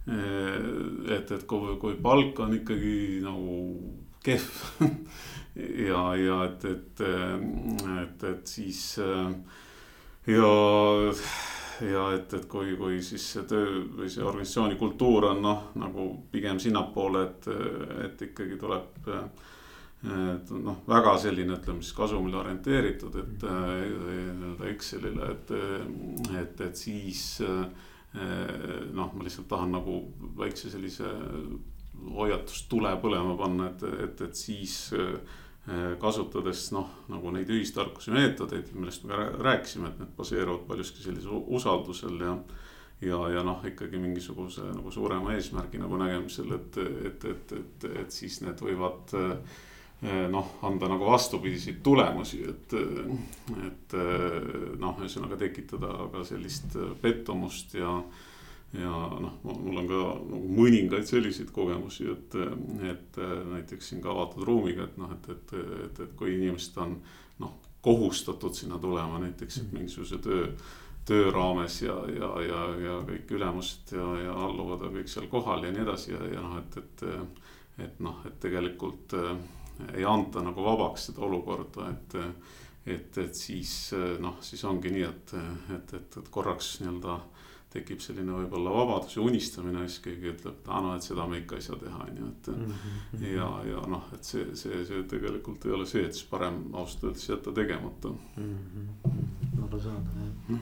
[0.05, 3.55] et, et kui, kui palk on ikkagi nagu
[4.25, 4.83] kehv
[5.89, 8.83] ja, ja et, et, et, et siis
[10.29, 10.51] ja
[11.81, 16.07] ja et, et kui, kui siis see töö või see organisatsiooni kultuur on noh, nagu
[16.31, 17.49] pigem sinnapoole, et,
[18.05, 19.09] et ikkagi tuleb.
[20.05, 25.53] et noh, väga selline, ütleme siis kasumile orienteeritud, et nii-öelda Excelile, et,
[26.41, 27.23] et, et siis.
[28.95, 29.97] noh, ma lihtsalt tahan nagu
[30.37, 31.09] väikse sellise
[32.15, 34.93] hoiatust tule põlema panna, et, et, et siis
[35.97, 41.39] kasutades noh, nagu neid ühistarkuse meetodeid, millest me ka rääkisime, et need baseeruvad paljuski sellisel
[41.57, 42.35] usaldusel ja.
[43.01, 46.77] ja, ja noh, ikkagi mingisuguse nagu suurema eesmärgi nagu nägemisel, et,
[47.09, 49.57] et, et, et, et siis need võivad äh,
[50.29, 52.73] noh, anda nagu vastupidiseid tulemusi, et,
[53.65, 53.97] et
[54.79, 57.97] noh, ühesõnaga tekitada ka sellist pettumust ja
[58.73, 59.99] ja noh, mul on ka
[60.31, 62.37] nagu mõningaid selliseid kogemusi, et,
[62.91, 63.19] et
[63.51, 65.53] näiteks siin ka avatud ruumiga, et noh, et, et,
[65.85, 66.97] et, et kui inimesed on
[67.43, 67.53] noh,
[67.85, 69.77] kohustatud sinna tulema näiteks mm.
[69.77, 70.49] mingisuguse töö,
[71.05, 75.63] töö raames ja, ja, ja, ja kõik ülemused ja, ja alluvad on kõik seal kohal
[75.63, 77.05] ja nii edasi ja, ja noh, et, et.
[77.85, 79.13] et noh, et tegelikult
[79.93, 82.13] ei anta nagu vabaks seda olukorda, et,
[82.93, 83.71] et, et siis
[84.23, 85.33] noh, siis ongi nii, et,
[85.75, 87.17] et, et, et korraks nii-öelda
[87.75, 91.41] tekib selline võib-olla vabadus ja unistamine, siis keegi ütleb, et aa no, et seda me
[91.41, 92.73] ikka ei saa teha, on ju, et mm.
[92.81, 93.25] -hmm.
[93.33, 97.09] ja, ja noh, et see, see, see tegelikult ei ole see, et siis parem ausalt
[97.09, 98.57] öeldes jätta tegemata mm.
[98.73, 99.65] -hmm.
[99.67, 100.33] arusaadav jah.
[100.49, 100.59] -hmm.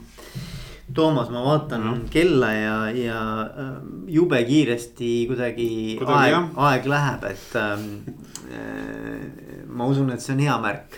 [0.93, 2.09] Toomas, ma vaatan -hmm.
[2.09, 7.87] kella ja, ja äh, jube kiiresti kuidagi, kuidagi aeg, aeg läheb, et ähm,
[8.51, 10.97] äh, ma usun, et see on hea märk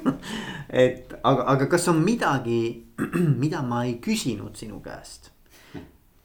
[0.84, 2.86] et aga, aga kas on midagi,
[3.42, 5.30] mida ma ei küsinud sinu käest?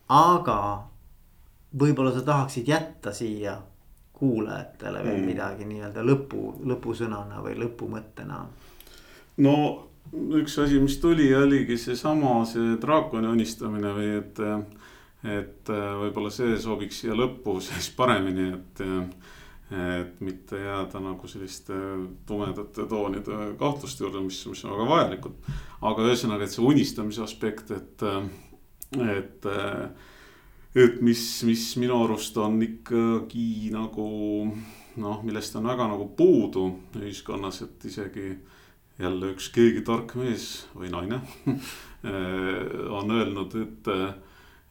[0.10, 0.60] Aga
[1.80, 3.58] võib-olla sa tahaksid jätta siia
[4.16, 5.26] kuulajatele veel mm.
[5.28, 8.46] midagi nii-öelda lõpu, lõpusõnana või lõpumõttena?
[9.44, 9.56] no
[10.40, 14.44] üks asi, mis tuli, oligi seesama, see draakoni unistamine või et,
[15.28, 18.86] et võib-olla see sobiks siia lõppu siis paremini, et
[19.66, 21.74] et mitte jääda nagu selliste
[22.30, 25.48] tumedate toonide kahtluste juurde, mis, mis on väga vajalikud.
[25.90, 28.04] aga ühesõnaga, et see unistamise aspekt, et
[29.04, 29.48] et,
[30.76, 34.08] et mis, mis minu arust on ikkagi nagu
[35.02, 36.68] noh, millest on väga nagu puudu
[37.00, 38.30] ühiskonnas, et isegi
[39.00, 41.20] jälle üks keegi tark mees või naine
[43.00, 43.90] on öelnud, et,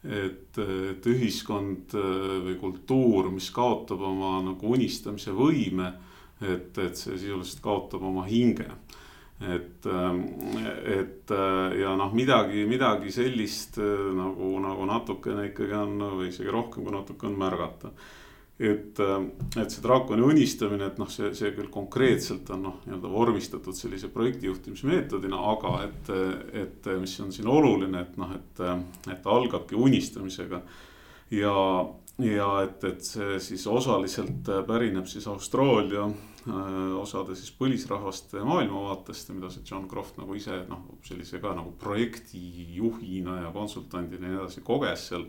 [0.05, 5.91] et, et ühiskond või kultuur, mis kaotab oma nagu unistamise võime,
[6.41, 8.69] et, et see sisuliselt kaotab oma hinge
[9.41, 10.21] et, ähm,
[10.85, 16.53] et äh, ja noh, midagi, midagi sellist äh, nagu, nagu natukene ikkagi on või isegi
[16.53, 17.91] rohkem kui natuke on märgata.
[18.55, 19.25] et, äh,
[19.59, 24.07] et see draakoni unistamine, et noh, see, see küll konkreetselt on noh, nii-öelda vormistatud sellise
[24.13, 26.13] projektijuhtimise meetodina, aga et,
[26.63, 28.63] et mis on siin oluline, et noh, et,
[29.11, 30.61] et algabki unistamisega.
[31.35, 31.57] ja,
[32.23, 36.07] ja et, et see siis osaliselt pärineb siis Austraalia
[36.45, 43.39] osade siis põlisrahvaste maailmavaatest mida see John Croft nagu ise noh, sellise ka nagu projektijuhina
[43.41, 45.25] ja konsultandina ja nii edasi koges seal.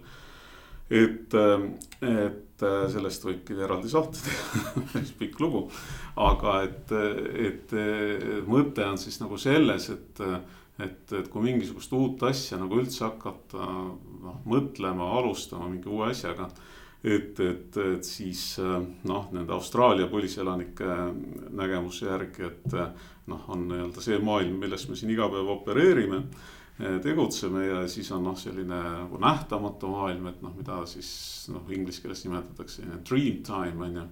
[0.91, 1.65] et, äh,
[2.05, 5.65] et äh, sellest võibki eraldi saate teha päris pikk lugu.
[6.17, 6.93] aga et,
[7.49, 7.75] et
[8.47, 10.23] mõte on siis nagu selles, et,
[10.79, 13.73] et, et kui mingisugust uut asja nagu üldse hakata
[14.27, 16.51] noh mõtlema, alustama mingi uue asjaga
[17.07, 18.43] et, et, et siis
[19.07, 20.99] noh, nende Austraalia põliselanike
[21.55, 22.77] nägemuse järgi, et
[23.31, 26.25] noh, on nii-öelda see maailm, milles me siin iga päev opereerime
[27.03, 31.09] tegutseme ja siis on noh, selline nagu nähtamatu maailm, et noh, mida siis
[31.53, 34.05] noh, inglise keeles nimetatakse dream time on ju.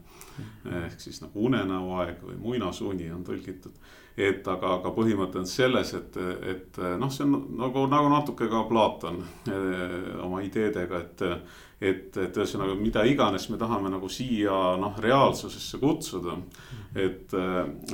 [0.85, 3.77] ehk siis nagu unenäoaeg või muinasuni on tõlgitud.
[4.17, 6.17] et aga, aga põhimõte on selles, et,
[6.55, 11.29] et noh, see on nagu, nagu natuke ka Platon eh, oma ideedega, et.
[11.85, 16.39] Et, et ühesõnaga, mida iganes me tahame nagu siia noh, reaalsusesse kutsuda.
[16.95, 17.35] et,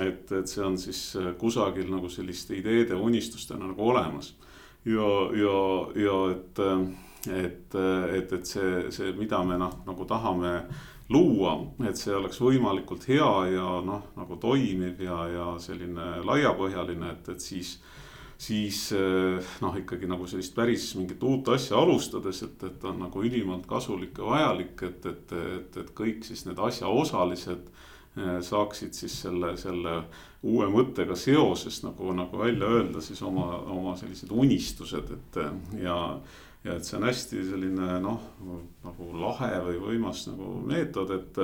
[0.04, 1.02] et, et see on siis
[1.40, 4.34] kusagil nagu selliste ideede, unistustena nagu olemas
[4.84, 6.58] ja, ja, ja et,
[7.28, 7.74] et,
[8.14, 10.54] et, et see, see, mida me noh, nagu tahame
[11.10, 11.56] luua,
[11.88, 17.44] et see oleks võimalikult hea ja noh, nagu toimiv ja, ja selline laiapõhjaline, et, et
[17.44, 17.78] siis
[18.40, 18.86] siis
[19.60, 24.16] noh, ikkagi nagu sellist päris mingit uut asja alustades, et, et on nagu ülimalt kasulik
[24.16, 27.68] ja vajalik, et, et, et, et kõik siis need asjaosalised
[28.18, 29.92] Äh, saaksid siis selle, selle
[30.42, 35.38] uue mõttega seoses nagu, nagu välja öelda siis oma, oma sellised unistused, et
[35.78, 35.94] ja.
[36.64, 38.24] ja et see on hästi selline noh,
[38.84, 41.38] nagu lahe või võimas nagu meetod, et,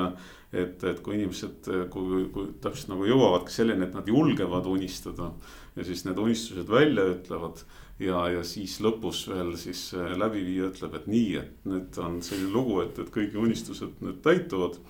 [0.50, 5.30] et, et kui inimesed, kui, kui täpselt nagu jõuavadki selleni, et nad julgevad unistada.
[5.76, 7.62] Ja siis need unistused välja ütlevad
[8.00, 12.80] ja, ja siis lõpus veel siis läbiviija ütleb, et nii, et nüüd on selline lugu,
[12.84, 14.80] et, et kõigi unistused nüüd täituvad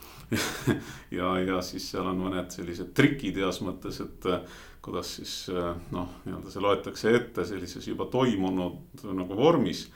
[1.19, 5.73] ja, ja siis seal on mõned sellised trikid heas mõttes, et äh, kuidas siis äh,
[5.95, 9.87] noh, nii-öelda see loetakse ette sellises juba toimunud nagu vormis.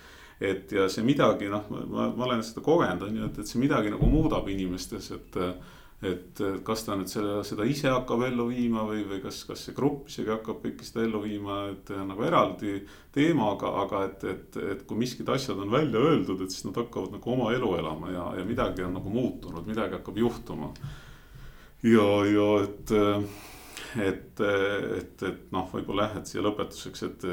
[0.41, 3.61] et ja see midagi noh, ma, ma olen seda kogenud, on ju, et, et see
[3.61, 5.53] midagi nagu muudab inimestes, et äh,
[6.01, 9.75] et kas ta nüüd selle, seda ise hakkab ellu viima või, või kas, kas see
[9.77, 12.79] grupp isegi hakkab kõike seda ellu viima, et nagu eraldi
[13.13, 17.13] teemaga, aga et, et, et kui miskid asjad on välja öeldud, et siis nad hakkavad
[17.19, 20.73] nagu oma elu elama ja, ja midagi on nagu muutunud, midagi hakkab juhtuma.
[21.85, 22.95] ja, ja et,
[24.07, 27.29] et, et, et noh, võib-olla jah, et siia lõpetuseks, et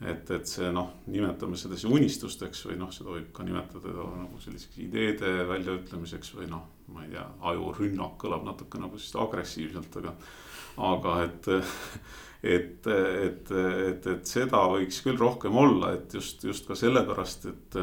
[0.00, 4.38] et, et see noh, nimetame seda siis unistusteks või noh, seda võib ka nimetada nagu
[4.40, 10.16] selliseks ideede väljaütlemiseks või noh, ma ei tea, ajurünnak kõlab natuke nagu siis agressiivselt, aga.
[10.90, 11.48] aga et,
[12.56, 17.80] et, et, et, et seda võiks küll rohkem olla, et just, just ka sellepärast, et,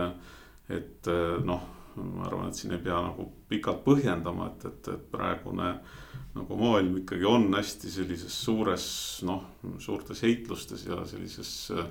[0.80, 1.12] et
[1.46, 5.72] noh ma arvan, et siin ei pea nagu pikalt põhjendama, et, et, et praegune
[6.38, 8.86] nagu maailm ikkagi on hästi sellises suures
[9.28, 9.48] noh,
[9.82, 11.88] suurtes heitlustes ja sellises äh,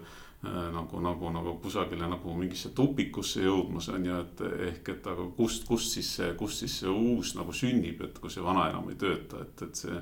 [0.74, 5.66] nagu, nagu, nagu kusagile nagu mingisse tupikusse jõudmas on ju, et ehk, et aga kust,
[5.68, 8.99] kust siis see, kust siis see uus nagu sünnib, et kui see vana enam ei
[9.01, 10.01] tööta, et, et see.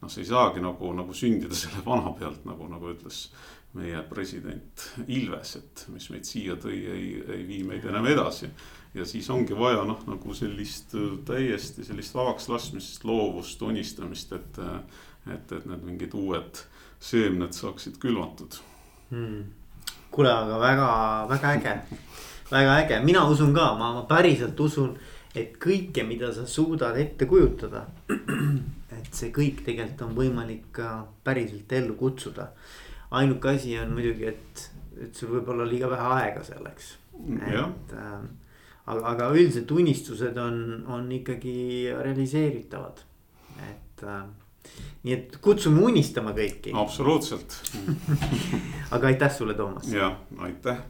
[0.00, 3.26] noh, see ei saagi nagu, nagu sündida selle vana pealt nagu, nagu ütles
[3.76, 8.48] meie president Ilves, et mis meid siia tõi, ei, ei vii meid enam edasi
[8.96, 14.62] ja siis ongi vaja noh, nagu sellist äh, täiesti sellist vabaks laskmist, loovust, unistamist, et.
[14.62, 16.62] Äh, et, et need mingid uued
[17.02, 18.58] seemned saaksid külvatud
[19.10, 19.44] hmm..
[20.16, 20.88] Kuule, aga väga,
[21.30, 21.74] väga äge,
[22.50, 24.94] väga äge, mina usun ka, ma, ma päriselt usun,
[25.36, 27.84] et kõike, mida sa suudad ette kujutada.
[28.96, 30.90] et see kõik tegelikult on võimalik ka
[31.24, 32.50] päriselt ellu kutsuda.
[33.10, 34.64] ainuke asi on muidugi, et,
[35.04, 36.96] et sul võib olla liiga vähe aega selleks.
[37.46, 38.24] et äh,
[38.86, 43.04] aga, aga üldiselt unistused on, on ikkagi realiseeritavad,
[43.68, 44.24] et äh,
[45.06, 46.74] nii et kutsume unistama kõiki.
[46.74, 47.58] absoluutselt
[48.94, 49.90] aga aitäh sulle, Toomas.
[49.92, 50.86] ja aitäh